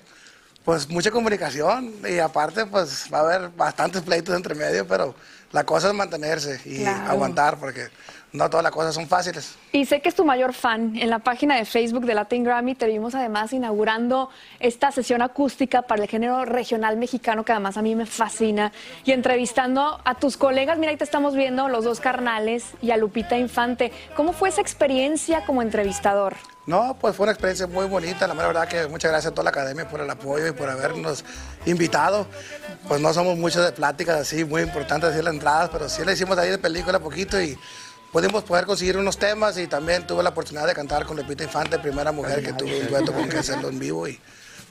pues 0.65 0.89
mucha 0.89 1.11
comunicación 1.11 1.93
y 2.09 2.21
aparte, 2.21 2.67
pues 2.67 3.09
va 3.13 3.19
a 3.19 3.23
haber 3.23 3.49
bastantes 3.49 4.03
pleitos 4.03 4.35
entre 4.37 4.55
medio, 4.55 4.87
pero 4.87 5.15
la 5.55 5.65
cosa 5.65 5.89
es 5.89 5.95
mantenerse 5.95 6.61
y 6.65 6.81
Claro. 6.81 7.11
aguantar 7.13 7.59
porque 7.59 7.89
no 8.35 8.51
todas 8.51 8.65
las 8.65 8.73
cosas 8.73 8.97
son 8.97 9.07
fáciles. 9.07 9.55
Y 9.71 9.87
sé 9.87 10.03
que 10.03 10.09
es 10.09 10.15
tu 10.17 10.25
mayor 10.25 10.53
fan. 10.55 10.97
En 10.97 11.09
la 11.09 11.21
página 11.21 11.57
de 11.57 11.65
Facebook 11.65 12.05
de 12.05 12.15
Latin 12.15 12.43
Grammy 12.43 12.75
te 12.75 12.87
vimos 12.87 13.15
además 13.15 13.53
inaugurando 13.53 14.29
esta 14.59 14.91
sesión 14.91 15.23
acústica 15.23 15.83
para 15.83 16.03
el 16.03 16.09
género 16.09 16.45
regional 16.45 16.97
mexicano 16.97 17.45
que 17.45 17.53
además 17.53 17.77
a 17.77 17.83
mí 17.83 17.95
me 17.95 18.07
fascina 18.07 18.73
y 19.05 19.13
entrevistando 19.13 20.01
a 20.05 20.17
tus 20.17 20.37
colegas. 20.37 20.79
Mira, 20.79 20.91
ahí 20.91 20.97
te 20.97 21.05
estamos 21.05 21.37
viendo 21.37 21.69
los 21.69 21.85
dos 21.85 22.01
carnales 22.01 22.65
y 22.83 22.91
a 22.91 22.97
Lupita 22.97 23.39
Infante. 23.39 23.93
¿Cómo 24.17 24.33
fue 24.33 24.49
esa 24.49 24.61
experiencia 24.61 25.45
como 25.47 25.63
entrevistador? 25.63 26.35
No, 26.67 26.97
pues 27.01 27.15
fue 27.15 27.25
una 27.25 27.33
experiencia 27.33 27.69
muy 27.69 27.87
bonita. 27.87 28.27
La 28.27 28.35
mera 28.35 28.49
verdad 28.49 28.67
que 28.67 28.89
muchas 28.89 29.13
gracias 29.13 29.31
a 29.31 29.35
toda 29.35 29.45
la 29.45 29.51
academia 29.51 29.87
por 29.87 30.01
el 30.01 30.11
apoyo 30.11 30.49
y 30.49 30.53
por 30.53 30.69
habernos 30.69 31.25
invitado. 31.67 32.27
Pues 32.89 33.01
no 33.01 33.13
somos 33.13 33.39
muchos 33.39 33.65
de 33.65 33.71
pláticas 33.71 34.19
así, 34.19 34.45
muy 34.45 34.63
importantes 34.63 35.11
así 35.11 35.23
las 35.23 35.35
entradas, 35.35 35.69
pero 35.71 35.89
sí 35.89 36.05
le 36.05 36.15
hicimos 36.15 36.37
ahí 36.37 36.51
de 36.51 36.59
película 36.59 36.99
poquito 36.99 37.41
y 37.41 37.57
pudimos 38.15 38.45
poder 38.45 38.65
conseguir 38.65 38.97
unos 38.97 39.19
temas 39.19 39.59
y 39.59 39.67
también 39.67 40.07
tuve 40.07 40.23
la 40.23 40.29
oportunidad 40.31 40.69
de 40.69 40.73
cantar 40.73 41.05
con 41.05 41.17
Lupita 41.17 41.43
Infante, 41.43 41.81
primera 41.81 42.13
mujer 42.13 42.45
que 42.45 42.53
tuve 42.53 42.83
un 42.83 42.87
dueto 42.87 43.13
con 43.13 43.29
que 43.29 43.39
hacerlo 43.39 43.69
en 43.69 43.79
vivo 43.81 44.07
y 44.07 44.21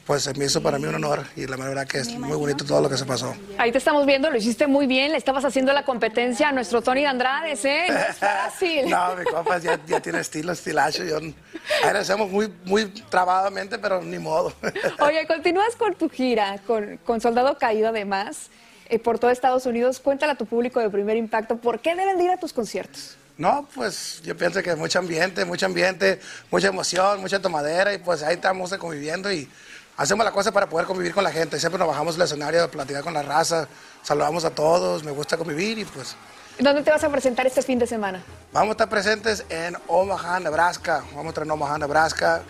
pues 0.05 0.23
se 0.23 0.33
me 0.33 0.45
hizo 0.45 0.63
para 0.63 0.79
mí 0.79 0.85
un 0.85 0.95
honor 0.95 1.25
y 1.35 1.45
la 1.45 1.57
verdad 1.57 1.85
que 1.85 1.97
es 1.97 2.07
muy 2.07 2.37
bonito 2.37 2.63
todo 2.63 2.79
lo 2.79 2.89
que 2.89 2.95
se 2.95 3.03
pasó. 3.03 3.35
Ahí 3.57 3.73
te 3.73 3.79
estamos 3.79 4.05
viendo, 4.05 4.31
lo 4.31 4.37
hiciste 4.37 4.65
muy 4.65 4.87
bien, 4.87 5.11
le 5.11 5.17
estabas 5.17 5.43
haciendo 5.43 5.73
la 5.73 5.83
competencia 5.83 6.47
a 6.47 6.51
nuestro 6.53 6.81
Tony 6.81 7.05
Andrades, 7.05 7.65
¿eh? 7.65 7.87
No 7.89 7.99
es 7.99 8.15
fácil. 8.15 8.85
No, 8.89 9.13
mi 9.17 9.25
compa 9.25 9.57
ya, 9.57 9.77
ya 9.87 9.99
tiene 9.99 10.21
estilo, 10.21 10.53
estilacho. 10.53 11.03
Yo, 11.03 11.17
ahí 11.17 11.91
lo 11.91 11.99
hacemos 11.99 12.29
muy, 12.29 12.49
muy 12.63 12.85
trabadamente, 13.09 13.77
pero 13.77 14.01
ni 14.01 14.19
modo. 14.19 14.53
Oye, 15.01 15.27
continúas 15.27 15.75
con 15.75 15.95
tu 15.95 16.07
gira, 16.07 16.59
con, 16.65 16.95
con 17.03 17.19
Soldado 17.19 17.57
Caído 17.57 17.89
además, 17.89 18.49
eh, 18.87 18.99
por 18.99 19.19
todo 19.19 19.31
Estados 19.31 19.65
Unidos. 19.65 19.99
Cuéntale 19.99 20.31
a 20.31 20.35
tu 20.35 20.45
público 20.45 20.79
de 20.79 20.89
primer 20.89 21.17
impacto, 21.17 21.57
¿por 21.57 21.81
qué 21.81 21.93
deben 21.93 22.17
de 22.17 22.23
ir 22.23 22.31
a 22.31 22.37
tus 22.37 22.53
conciertos? 22.53 23.17
No, 23.37 23.67
pues 23.73 24.21
yo 24.23 24.37
pienso 24.37 24.61
que 24.61 24.75
mucho 24.75 24.99
ambiente, 24.99 25.43
mucho 25.43 25.65
ambiente, 25.65 26.19
mucha 26.51 26.67
emoción, 26.67 27.19
mucha 27.19 27.41
tomadera 27.41 27.93
y 27.93 27.97
pues 27.97 28.21
ahí 28.21 28.35
estamos 28.35 28.71
conviviendo 28.77 29.31
y 29.31 29.49
hacemos 29.97 30.23
la 30.23 30.31
cosa 30.31 30.51
para 30.51 30.69
poder 30.69 30.85
convivir 30.85 31.13
con 31.13 31.23
la 31.23 31.31
gente. 31.31 31.59
Siempre 31.59 31.79
nos 31.79 31.87
bajamos 31.87 32.15
del 32.15 32.25
escenario 32.25 32.63
a 32.63 32.67
platicar 32.67 33.03
con 33.03 33.13
la 33.13 33.23
raza, 33.23 33.67
saludamos 34.03 34.45
a 34.45 34.51
todos, 34.51 35.03
me 35.03 35.11
gusta 35.11 35.37
convivir 35.37 35.79
y 35.79 35.85
pues 35.85 36.15
¿Dónde 36.59 36.83
te 36.83 36.91
vas 36.91 37.03
a 37.03 37.09
presentar 37.09 37.47
este 37.47 37.63
fin 37.63 37.79
de 37.79 37.87
semana? 37.87 38.23
vamos 38.51 38.69
a 38.69 38.71
estar 38.73 38.89
presentes 38.89 39.43
en 39.49 39.75
Omaha, 39.87 40.39
Nebraska. 40.39 41.03
Vamos 41.09 41.25
a 41.25 41.29
estar 41.29 41.43
en 41.43 41.51
Omaha, 41.51 41.79
Nebraska 41.79 42.43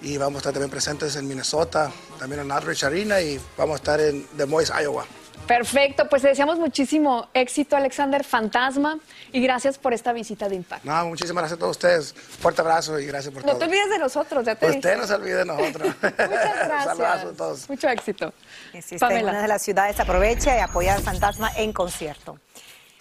y 0.00 0.16
vamos 0.16 0.36
a 0.36 0.38
estar 0.38 0.52
también 0.52 0.70
presentes 0.70 1.16
en 1.16 1.26
Minnesota, 1.26 1.90
también 2.20 2.42
en 2.42 2.52
Aldrich 2.52 2.84
Arena 2.84 3.20
y 3.20 3.40
vamos 3.56 3.74
a 3.74 3.76
estar 3.78 4.00
en 4.00 4.24
Des 4.36 4.46
Moines, 4.46 4.70
Iowa. 4.80 5.04
Perfecto, 5.46 6.08
pues 6.08 6.22
te 6.22 6.28
deseamos 6.28 6.58
muchísimo 6.58 7.28
éxito, 7.32 7.76
Alexander 7.76 8.22
Fantasma, 8.22 8.98
y 9.32 9.40
gracias 9.40 9.78
por 9.78 9.94
esta 9.94 10.12
visita 10.12 10.48
de 10.48 10.56
impacto. 10.56 10.86
No, 10.88 11.06
muchísimas 11.06 11.42
gracias 11.42 11.56
a 11.56 11.60
todos 11.60 11.76
ustedes. 11.76 12.12
Fuerte 12.12 12.60
abrazo 12.60 12.98
y 12.98 13.06
gracias 13.06 13.32
por 13.32 13.42
No 13.44 13.52
todo. 13.52 13.58
te 13.60 13.64
olvides 13.64 13.88
de 13.88 13.98
nosotros, 13.98 14.44
ya 14.44 14.54
te 14.54 14.66
dije. 14.66 14.78
Usted 14.78 14.98
no 14.98 15.06
se 15.06 15.14
olvide 15.14 15.36
de 15.36 15.44
nosotros. 15.46 15.88
Muchas 16.02 16.16
gracias. 16.16 16.84
Saludazos 16.84 17.32
a 17.32 17.36
todos. 17.36 17.68
Mucho 17.68 17.88
éxito. 17.88 18.32
En 18.72 19.24
una 19.24 19.42
de 19.42 19.48
las 19.48 19.62
ciudades, 19.62 19.98
aprovecha 20.00 20.56
y 20.56 20.60
apoya 20.60 20.94
al 20.94 21.02
fantasma 21.02 21.50
en 21.56 21.72
concierto. 21.72 22.38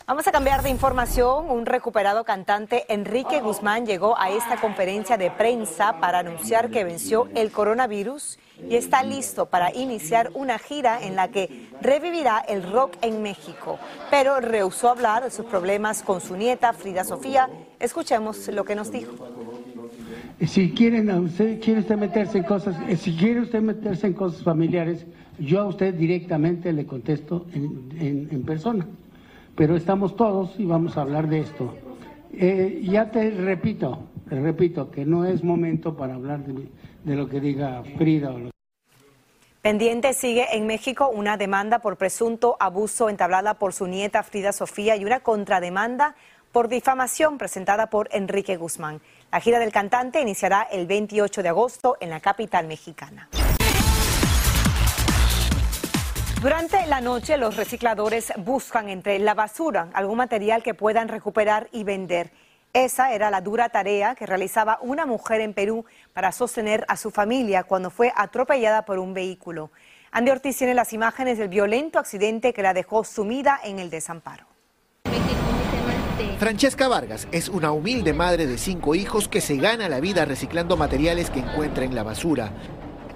Vamos 0.05 0.25
a 0.25 0.31
cambiar 0.31 0.63
de 0.63 0.69
información. 0.69 1.49
Un 1.51 1.65
recuperado 1.65 2.23
cantante, 2.23 2.85
Enrique 2.87 3.41
Guzmán, 3.41 3.85
llegó 3.85 4.17
a 4.17 4.29
esta 4.29 4.55
conferencia 4.55 5.17
de 5.17 5.29
prensa 5.31 5.99
para 5.99 6.19
anunciar 6.19 6.69
que 6.69 6.85
venció 6.85 7.27
el 7.35 7.51
coronavirus 7.51 8.39
y 8.69 8.75
está 8.75 9.03
listo 9.03 9.45
para 9.47 9.73
iniciar 9.75 10.31
una 10.33 10.57
gira 10.59 11.01
en 11.03 11.15
la 11.15 11.29
que 11.29 11.67
revivirá 11.81 12.39
el 12.39 12.63
rock 12.71 12.95
en 13.01 13.21
México. 13.21 13.77
Pero 14.09 14.39
rehusó 14.39 14.89
hablar 14.89 15.23
de 15.23 15.31
sus 15.31 15.45
problemas 15.45 16.01
con 16.03 16.21
su 16.21 16.35
nieta, 16.35 16.73
Frida 16.73 17.03
Sofía. 17.03 17.49
Escuchemos 17.79 18.47
lo 18.49 18.63
que 18.63 18.75
nos 18.75 18.91
dijo. 18.91 19.13
Si 20.45 20.71
quieren 20.71 21.09
a 21.09 21.19
usted, 21.19 21.59
quiere 21.59 21.79
usted 21.79 21.97
meterse 21.97 22.37
en 22.37 22.43
cosas, 22.43 22.75
eh, 22.87 22.95
si 22.95 23.15
quiere 23.15 23.41
usted 23.41 23.61
meterse 23.61 24.05
en 24.07 24.13
cosas 24.13 24.43
familiares, 24.43 25.05
yo 25.39 25.61
a 25.61 25.65
usted 25.67 25.93
directamente 25.95 26.71
le 26.73 26.85
contesto 26.85 27.45
en, 27.53 28.43
persona. 28.45 28.85
Pero 29.55 29.75
estamos 29.75 30.15
todos 30.15 30.51
y 30.59 30.65
vamos 30.65 30.95
a 30.97 31.01
hablar 31.01 31.27
de 31.27 31.39
esto. 31.39 31.73
Eh, 32.33 32.81
ya 32.83 33.09
te 33.09 33.31
repito, 33.31 33.99
repito 34.27 34.91
que 34.91 35.05
no 35.05 35.25
es 35.25 35.43
momento 35.43 35.95
para 35.97 36.13
hablar 36.13 36.45
de, 36.45 36.53
mi- 36.53 36.69
de 37.07 37.15
lo 37.15 37.29
que 37.29 37.39
diga 37.39 37.83
Frida 37.97 38.35
Pendiente 39.61 40.13
sigue 40.13 40.45
en 40.57 40.67
México 40.67 41.07
una 41.07 41.37
demanda 41.37 41.79
por 41.79 41.97
presunto 41.97 42.57
abuso 42.59 43.09
entablada 43.09 43.53
por 43.53 43.73
su 43.73 43.87
nieta 43.87 44.23
Frida 44.23 44.51
Sofía 44.51 44.97
y 44.97 45.05
una 45.05 45.21
contrademanda 45.21 46.15
por 46.51 46.67
difamación 46.67 47.37
presentada 47.37 47.89
por 47.89 48.09
Enrique 48.11 48.57
Guzmán. 48.57 49.01
La 49.31 49.39
gira 49.39 49.59
del 49.59 49.71
cantante 49.71 50.21
iniciará 50.21 50.67
el 50.69 50.85
28 50.85 51.43
de 51.43 51.49
agosto 51.49 51.97
en 52.01 52.09
la 52.09 52.19
capital 52.19 52.67
mexicana. 52.67 53.29
Durante 56.41 56.85
la 56.87 57.01
noche 57.01 57.37
los 57.37 57.55
recicladores 57.55 58.33
buscan 58.37 58.89
entre 58.89 59.17
la 59.19 59.33
basura 59.33 59.89
algún 59.93 60.17
material 60.17 60.61
que 60.61 60.73
puedan 60.73 61.07
recuperar 61.07 61.69
y 61.71 61.83
vender. 61.83 62.31
Esa 62.73 63.13
era 63.13 63.31
la 63.31 63.41
dura 63.41 63.69
tarea 63.69 64.15
que 64.15 64.25
realizaba 64.25 64.79
una 64.81 65.05
mujer 65.05 65.41
en 65.41 65.53
Perú 65.53 65.85
para 66.13 66.31
sostener 66.31 66.85
a 66.87 66.97
su 66.97 67.11
familia 67.11 67.63
cuando 67.63 67.89
fue 67.89 68.11
atropellada 68.15 68.85
por 68.85 68.99
un 68.99 69.13
vehículo. 69.13 69.71
Andy 70.11 70.31
Ortiz 70.31 70.57
tiene 70.57 70.73
las 70.73 70.93
imágenes 70.93 71.37
del 71.37 71.49
violento 71.49 71.99
accidente 71.99 72.53
que 72.53 72.61
la 72.61 72.73
dejó 72.73 73.03
sumida 73.03 73.59
en 73.63 73.79
el 73.79 73.89
desamparo. 73.89 74.45
Francesca 76.39 76.87
Vargas 76.87 77.27
es 77.31 77.49
una 77.49 77.71
humilde 77.71 78.13
madre 78.13 78.45
de 78.45 78.59
cinco 78.59 78.93
hijos 78.93 79.27
que 79.27 79.41
se 79.41 79.57
gana 79.57 79.89
la 79.89 79.99
vida 79.99 80.25
reciclando 80.25 80.77
materiales 80.77 81.31
que 81.31 81.39
encuentra 81.39 81.83
en 81.83 81.95
la 81.95 82.03
basura. 82.03 82.51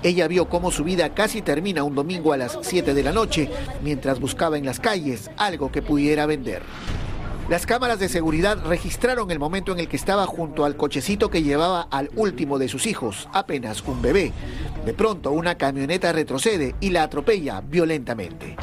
Ella 0.03 0.27
vio 0.27 0.49
cómo 0.49 0.71
su 0.71 0.83
vida 0.83 1.13
casi 1.13 1.43
termina 1.43 1.83
un 1.83 1.93
domingo 1.93 2.33
a 2.33 2.37
las 2.37 2.57
7 2.61 2.95
de 2.95 3.03
la 3.03 3.11
noche 3.11 3.51
mientras 3.83 4.19
buscaba 4.19 4.57
en 4.57 4.65
las 4.65 4.79
calles 4.79 5.29
algo 5.37 5.71
que 5.71 5.83
pudiera 5.83 6.25
vender. 6.25 6.63
Las 7.49 7.65
cámaras 7.65 7.99
de 7.99 8.07
seguridad 8.07 8.63
registraron 8.65 9.29
el 9.29 9.39
momento 9.39 9.73
en 9.73 9.79
el 9.79 9.87
que 9.87 9.97
estaba 9.97 10.25
junto 10.25 10.63
al 10.63 10.77
cochecito 10.77 11.29
que 11.29 11.43
llevaba 11.43 11.81
al 11.91 12.09
último 12.15 12.57
de 12.59 12.69
sus 12.69 12.85
hijos, 12.85 13.27
apenas 13.33 13.83
un 13.83 14.01
bebé. 14.01 14.31
De 14.85 14.93
pronto 14.93 15.31
una 15.31 15.55
camioneta 15.55 16.13
retrocede 16.13 16.75
y 16.79 16.91
la 16.91 17.03
atropella 17.03 17.61
violentamente. 17.61 18.55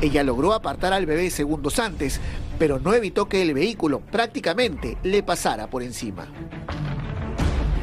Ella 0.00 0.22
logró 0.22 0.52
apartar 0.52 0.92
al 0.92 1.06
bebé 1.06 1.30
segundos 1.30 1.78
antes, 1.78 2.20
pero 2.58 2.78
no 2.78 2.94
evitó 2.94 3.28
que 3.28 3.42
el 3.42 3.52
vehículo 3.52 4.00
prácticamente 4.00 4.96
le 5.02 5.22
pasara 5.22 5.68
por 5.68 5.82
encima. 5.82 6.26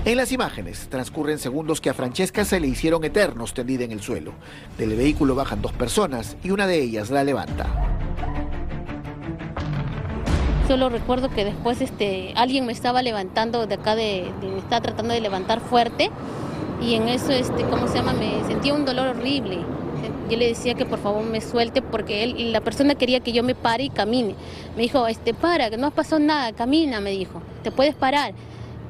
En 0.03 0.17
las 0.17 0.31
imágenes 0.31 0.87
transcurren 0.89 1.37
segundos 1.37 1.79
que 1.79 1.91
a 1.91 1.93
Francesca 1.93 2.43
se 2.45 2.59
le 2.59 2.67
hicieron 2.67 3.03
eternos 3.03 3.53
tendida 3.53 3.83
en 3.83 3.91
el 3.91 4.01
suelo. 4.01 4.33
Del 4.77 4.95
vehículo 4.95 5.35
bajan 5.35 5.61
dos 5.61 5.73
personas 5.73 6.37
y 6.43 6.49
una 6.49 6.65
de 6.65 6.81
ellas 6.81 7.11
la 7.11 7.23
levanta. 7.23 7.90
Solo 10.71 10.87
recuerdo 10.87 11.29
que 11.29 11.43
después 11.43 11.81
este, 11.81 12.31
alguien 12.37 12.65
me 12.65 12.71
estaba 12.71 13.01
levantando 13.03 13.67
de 13.67 13.75
acá, 13.75 13.93
de, 13.93 14.31
me 14.41 14.57
estaba 14.57 14.79
tratando 14.79 15.13
de 15.13 15.19
levantar 15.19 15.59
fuerte 15.59 16.09
y 16.81 16.95
en 16.95 17.09
eso, 17.09 17.33
este, 17.33 17.65
¿cómo 17.65 17.89
se 17.89 17.95
llama? 17.95 18.13
Me 18.13 18.41
sentía 18.47 18.73
un 18.73 18.85
dolor 18.85 19.09
horrible. 19.09 19.57
Yo 20.29 20.37
le 20.37 20.47
decía 20.47 20.73
que 20.75 20.85
por 20.85 20.99
favor 20.99 21.25
me 21.25 21.41
suelte 21.41 21.81
porque 21.81 22.23
él, 22.23 22.53
la 22.53 22.61
persona 22.61 22.95
quería 22.95 23.19
que 23.19 23.33
yo 23.33 23.43
me 23.43 23.53
pare 23.53 23.83
y 23.83 23.89
camine. 23.89 24.33
Me 24.77 24.83
dijo, 24.83 25.05
este, 25.07 25.33
para, 25.33 25.69
que 25.69 25.75
no 25.75 25.87
ha 25.87 25.91
pasado 25.91 26.21
nada, 26.21 26.53
camina, 26.53 27.01
me 27.01 27.11
dijo, 27.11 27.41
te 27.63 27.71
puedes 27.71 27.93
parar. 27.93 28.33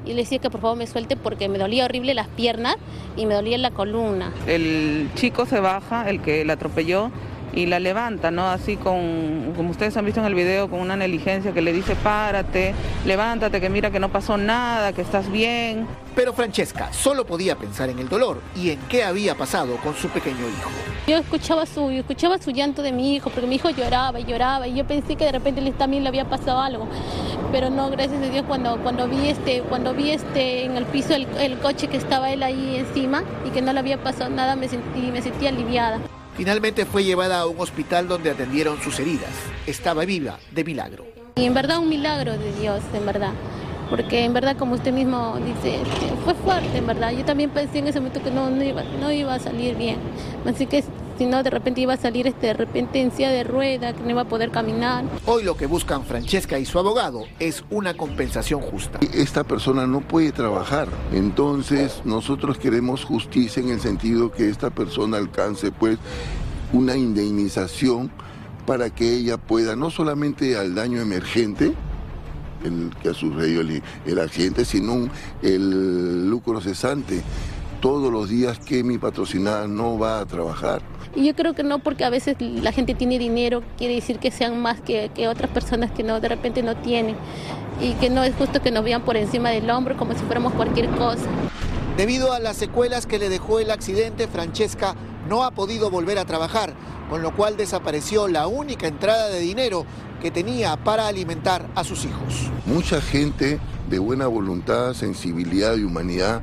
Y 0.06 0.10
le 0.10 0.18
decía 0.18 0.38
que 0.38 0.52
por 0.52 0.62
favor 0.62 0.78
me 0.78 0.86
suelte 0.86 1.16
porque 1.16 1.50
me 1.50 1.58
dolía 1.58 1.86
horrible 1.86 2.14
las 2.14 2.28
piernas 2.28 2.76
y 3.18 3.26
me 3.26 3.34
dolía 3.34 3.58
la 3.58 3.72
columna. 3.72 4.32
El 4.46 5.10
chico 5.16 5.48
se 5.48 5.60
baja, 5.60 6.08
el 6.12 6.22
que 6.22 6.46
la 6.46 6.54
atropelló, 6.54 7.10
y 7.54 7.66
la 7.66 7.80
levanta, 7.80 8.32
¿no? 8.32 8.48
Así 8.48 8.78
con, 8.78 9.54
como 9.56 9.72
ustedes 9.72 9.96
han 9.98 10.06
visto 10.06 10.20
en 10.20 10.28
el 10.28 10.36
video, 10.36 10.70
con 10.70 10.80
una 10.80 10.96
negligencia 10.96 11.52
que 11.52 11.62
le 11.62 11.74
dice 11.74 11.96
párate, 11.96 12.74
levántate, 13.06 13.60
que 13.60 13.70
mira 13.70 13.92
que 13.92 14.00
no 14.00 14.10
pasó 14.10 14.38
nada, 14.38 14.94
que 14.94 15.02
estás 15.02 15.32
bien. 15.32 15.88
Pero 16.16 16.34
Francesca 16.34 16.92
solo 16.92 17.26
podía 17.26 17.56
pensar 17.56 17.90
en 17.90 18.00
el 18.00 18.10
dolor 18.10 18.42
y 18.56 18.72
en 18.72 18.80
qué 18.90 19.04
había 19.04 19.36
pasado 19.36 19.78
con 19.78 19.96
su 19.96 20.10
pequeño 20.10 20.40
hijo. 20.40 20.70
Yo 21.08 21.18
escuchaba 21.18 21.66
su, 21.66 21.90
escuchaba 21.90 22.38
su 22.38 22.52
llanto 22.52 22.82
de 22.82 22.92
mi 22.92 23.16
hijo, 23.16 23.30
porque 23.30 23.48
mi 23.48 23.56
hijo 23.56 23.70
lloraba 23.70 24.20
y 24.20 24.26
lloraba 24.26 24.68
y 24.68 24.76
yo 24.76 24.86
pensé 24.86 25.16
que 25.16 25.26
de 25.26 25.32
repente 25.32 25.62
él 25.62 25.74
también 25.74 26.04
le 26.04 26.10
había 26.10 26.30
pasado 26.30 26.60
algo. 26.60 26.88
Pero 27.52 27.70
no, 27.70 27.90
gracias 27.90 28.22
a 28.22 28.28
Dios, 28.28 28.46
cuando, 28.48 28.78
cuando 28.82 29.08
vi 29.08 29.28
este, 29.28 29.62
cuando 29.62 29.94
vi 29.94 30.12
este 30.12 30.66
en 30.66 30.78
el 30.78 30.86
piso 30.86 31.14
el, 31.14 31.28
el 31.40 31.58
coche 31.60 31.88
que 31.88 31.98
estaba 31.98 32.32
él 32.32 32.44
ahí 32.44 32.76
encima 32.78 33.24
y 33.46 33.50
que 33.50 33.62
no 33.62 33.74
le 33.74 33.80
había 33.80 34.02
pasado 34.04 34.30
nada, 34.30 34.56
me 34.56 34.68
sentí, 34.68 35.00
me 35.12 35.22
sentí 35.22 35.48
aliviada. 35.48 36.00
Finalmente 36.38 36.86
fue 36.86 37.04
llevada 37.04 37.42
a 37.42 37.46
un 37.46 37.60
hospital 37.60 38.08
donde 38.08 38.32
atendieron 38.32 38.82
sus 38.82 39.00
heridas. 39.00 39.32
Estaba 39.68 40.06
viva 40.06 40.40
de 40.52 40.64
milagro. 40.64 41.06
Y 41.36 41.46
en 41.46 41.54
verdad 41.54 41.80
un 41.80 41.90
milagro 41.90 42.38
de 42.38 42.54
Dios, 42.60 42.82
en 42.94 43.06
verdad. 43.06 43.34
Porque 43.90 44.24
en 44.24 44.34
verdad, 44.34 44.56
como 44.56 44.76
usted 44.76 44.94
mismo 44.94 45.38
dice, 45.46 45.80
fue 46.24 46.34
fuerte, 46.34 46.78
en 46.78 46.88
verdad. 46.88 47.12
Yo 47.12 47.26
también 47.26 47.50
pensé 47.50 47.80
en 47.80 47.88
ese 47.88 48.00
momento 48.00 48.24
que 48.24 48.32
no, 48.32 48.50
no, 48.50 48.64
iba, 48.64 48.84
no 48.84 49.12
iba 49.12 49.34
a 49.34 49.40
salir 49.40 49.76
bien. 49.76 49.98
Así 50.46 50.66
que 50.66 50.84
si 51.22 51.28
no, 51.28 51.44
de 51.44 51.52
repente 51.52 51.82
iba 51.82 51.94
a 51.94 51.98
salir 51.98 52.26
este, 52.26 52.48
de 52.48 52.54
repente 52.54 53.00
en 53.00 53.12
silla 53.12 53.30
de 53.30 53.44
rueda, 53.44 53.94
que 53.94 54.02
no 54.02 54.10
iba 54.10 54.22
a 54.22 54.28
poder 54.28 54.50
caminar. 54.50 55.06
Hoy 55.28 55.44
lo 55.44 55.56
que 55.56 55.68
buscan 55.68 56.04
Francesca 56.04 56.58
y 56.58 56.66
su 56.66 56.80
abogado 56.80 57.26
es 57.38 57.64
una 57.70 57.96
compensación 57.96 58.60
justa. 58.60 58.98
Esta 59.14 59.44
persona 59.44 59.86
no 59.86 60.02
puede 60.02 60.32
trabajar, 60.32 60.88
entonces 61.14 62.02
nosotros 62.06 62.58
queremos 62.58 63.06
justicia 63.06 63.62
en 63.62 63.70
el 63.70 63.80
sentido 63.80 64.32
que 64.32 64.50
esta 64.50 64.72
persona 64.72 65.18
alcance 65.18 65.72
pues 65.72 66.00
una 66.74 66.98
indemnización 66.98 68.12
para 68.66 68.90
que 68.90 69.14
ella 69.14 69.38
pueda 69.38 69.76
no 69.76 69.92
solamente 69.92 70.58
al 70.58 70.74
daño 70.74 71.02
emergente, 71.02 71.76
el 72.64 72.90
que 73.00 73.10
ha 73.10 73.14
sucedido 73.14 73.62
el, 73.62 73.84
el 74.08 74.20
accidente, 74.20 74.66
sino 74.66 75.08
el 75.44 76.28
lucro 76.32 76.62
cesante 76.62 77.22
todos 77.82 78.14
los 78.14 78.30
días 78.30 78.60
que 78.60 78.84
mi 78.84 78.98
patrocinada 78.98 79.68
no 79.68 80.00
va 80.00 80.20
a 80.20 80.26
trabajar. 80.26 80.82
Y 81.16 81.26
yo 81.26 81.36
creo 81.36 81.54
que 81.54 81.64
no, 81.64 81.80
porque 81.80 82.06
a 82.06 82.10
veces 82.10 82.38
la 82.40 82.72
gente 82.72 82.94
tiene 82.94 83.20
dinero, 83.20 83.64
quiere 83.78 83.96
decir 83.96 84.20
que 84.20 84.32
sean 84.32 84.62
más 84.62 84.80
que, 84.80 85.12
que, 85.14 85.28
otras 85.28 85.52
personas 85.52 85.92
que 85.92 86.04
no 86.04 86.22
de 86.22 86.30
repente 86.30 86.64
no 86.64 86.78
tienen. 86.78 87.18
Y 87.82 87.94
que 87.94 88.10
no 88.10 88.24
es 88.24 88.34
justo 88.36 88.62
que 88.62 88.72
nos 88.72 88.84
vean 88.84 89.02
por 89.02 89.18
encima 89.18 89.50
del 89.50 89.70
hombro 89.70 89.98
como 89.98 90.14
si 90.14 90.20
fuéramos 90.20 90.54
cualquier 90.54 90.90
cosa. 90.92 91.26
Debido 91.98 92.32
a 92.32 92.40
las 92.40 92.56
secuelas 92.56 93.06
que 93.06 93.20
le 93.20 93.28
dejó 93.28 93.60
el 93.60 93.72
accidente, 93.72 94.28
Francesca 94.28 94.96
no 95.28 95.44
ha 95.44 95.52
podido 95.52 95.90
volver 95.90 96.20
a 96.20 96.26
trabajar, 96.26 96.74
con 97.10 97.22
lo 97.22 97.36
cual 97.36 97.58
desapareció 97.58 98.28
la 98.28 98.48
única 98.48 98.88
entrada 98.88 99.28
de 99.30 99.40
dinero 99.40 99.86
que 100.22 100.32
tenía 100.32 100.78
para 100.78 101.08
alimentar 101.08 101.68
a 101.76 101.84
sus 101.84 102.06
hijos. 102.06 102.50
Mucha 102.66 103.02
gente 103.02 103.60
de 103.90 104.00
buena 104.00 104.28
voluntad, 104.28 104.94
sensibilidad 104.94 105.76
y 105.76 105.84
humanidad 105.84 106.42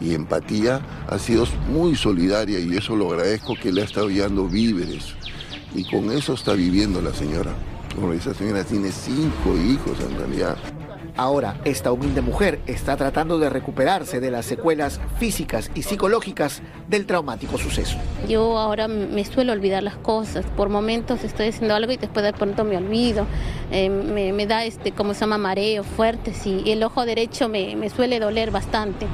y 0.00 0.14
empatía 0.14 0.80
ha 1.08 1.18
sido 1.18 1.46
muy 1.70 1.96
solidaria 1.96 2.58
y 2.58 2.76
eso 2.76 2.96
lo 2.96 3.10
agradezco 3.10 3.54
que 3.60 3.72
le 3.72 3.82
ha 3.82 3.84
estado 3.84 4.08
dando 4.08 4.46
víveres. 4.46 5.14
Y 5.74 5.84
con 5.84 6.10
eso 6.10 6.34
está 6.34 6.54
viviendo 6.54 7.00
la 7.02 7.12
señora. 7.12 7.52
esa 8.14 8.34
señora 8.34 8.64
tiene 8.64 8.90
cinco 8.92 9.56
hijos 9.56 9.98
en 10.00 10.18
realidad. 10.18 10.56
Ahora, 11.18 11.58
esta 11.64 11.92
humilde 11.92 12.20
mujer 12.20 12.60
está 12.66 12.94
tratando 12.98 13.38
de 13.38 13.48
recuperarse 13.48 14.20
de 14.20 14.30
las 14.30 14.44
secuelas 14.44 15.00
físicas 15.18 15.70
y 15.74 15.82
psicológicas 15.82 16.60
del 16.88 17.06
traumático 17.06 17.56
suceso. 17.56 17.96
Yo 18.28 18.58
ahora 18.58 18.86
me 18.86 19.24
suelo 19.24 19.54
olvidar 19.54 19.82
las 19.82 19.96
cosas. 19.96 20.44
Por 20.44 20.68
momentos 20.68 21.24
estoy 21.24 21.48
haciendo 21.48 21.74
algo 21.74 21.90
y 21.90 21.96
después 21.96 22.22
de 22.22 22.34
pronto 22.34 22.64
me 22.64 22.76
olvido. 22.76 23.26
Eh, 23.70 23.88
me, 23.88 24.34
me, 24.34 24.46
da, 24.46 24.66
este, 24.66 24.92
como 24.92 25.14
se 25.14 25.20
llama, 25.20 25.38
mareo 25.38 25.84
fuerte. 25.84 26.34
Sí. 26.34 26.60
Y 26.66 26.72
el 26.72 26.82
ojo 26.82 27.06
derecho 27.06 27.48
me, 27.48 27.76
me 27.76 27.88
suele 27.88 28.20
doler 28.20 28.50
bastante. 28.50 29.06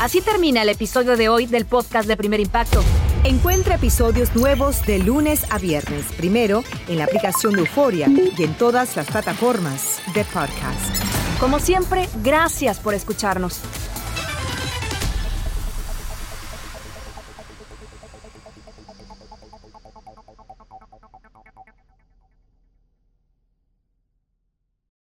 Así 0.00 0.22
termina 0.22 0.62
el 0.62 0.70
episodio 0.70 1.18
de 1.18 1.28
hoy 1.28 1.44
del 1.44 1.66
podcast 1.66 2.08
de 2.08 2.16
Primer 2.16 2.40
Impacto. 2.40 2.82
Encuentra 3.24 3.74
episodios 3.74 4.34
nuevos 4.34 4.82
de 4.86 5.00
lunes 5.00 5.44
a 5.50 5.58
viernes, 5.58 6.06
primero 6.16 6.64
en 6.88 6.96
la 6.96 7.04
aplicación 7.04 7.52
de 7.52 7.60
Euforia 7.60 8.08
y 8.08 8.44
en 8.44 8.54
todas 8.54 8.96
las 8.96 9.10
plataformas 9.10 10.00
de 10.14 10.24
podcast. 10.24 10.96
Como 11.38 11.58
siempre, 11.58 12.08
gracias 12.22 12.80
por 12.80 12.94
escucharnos. 12.94 13.60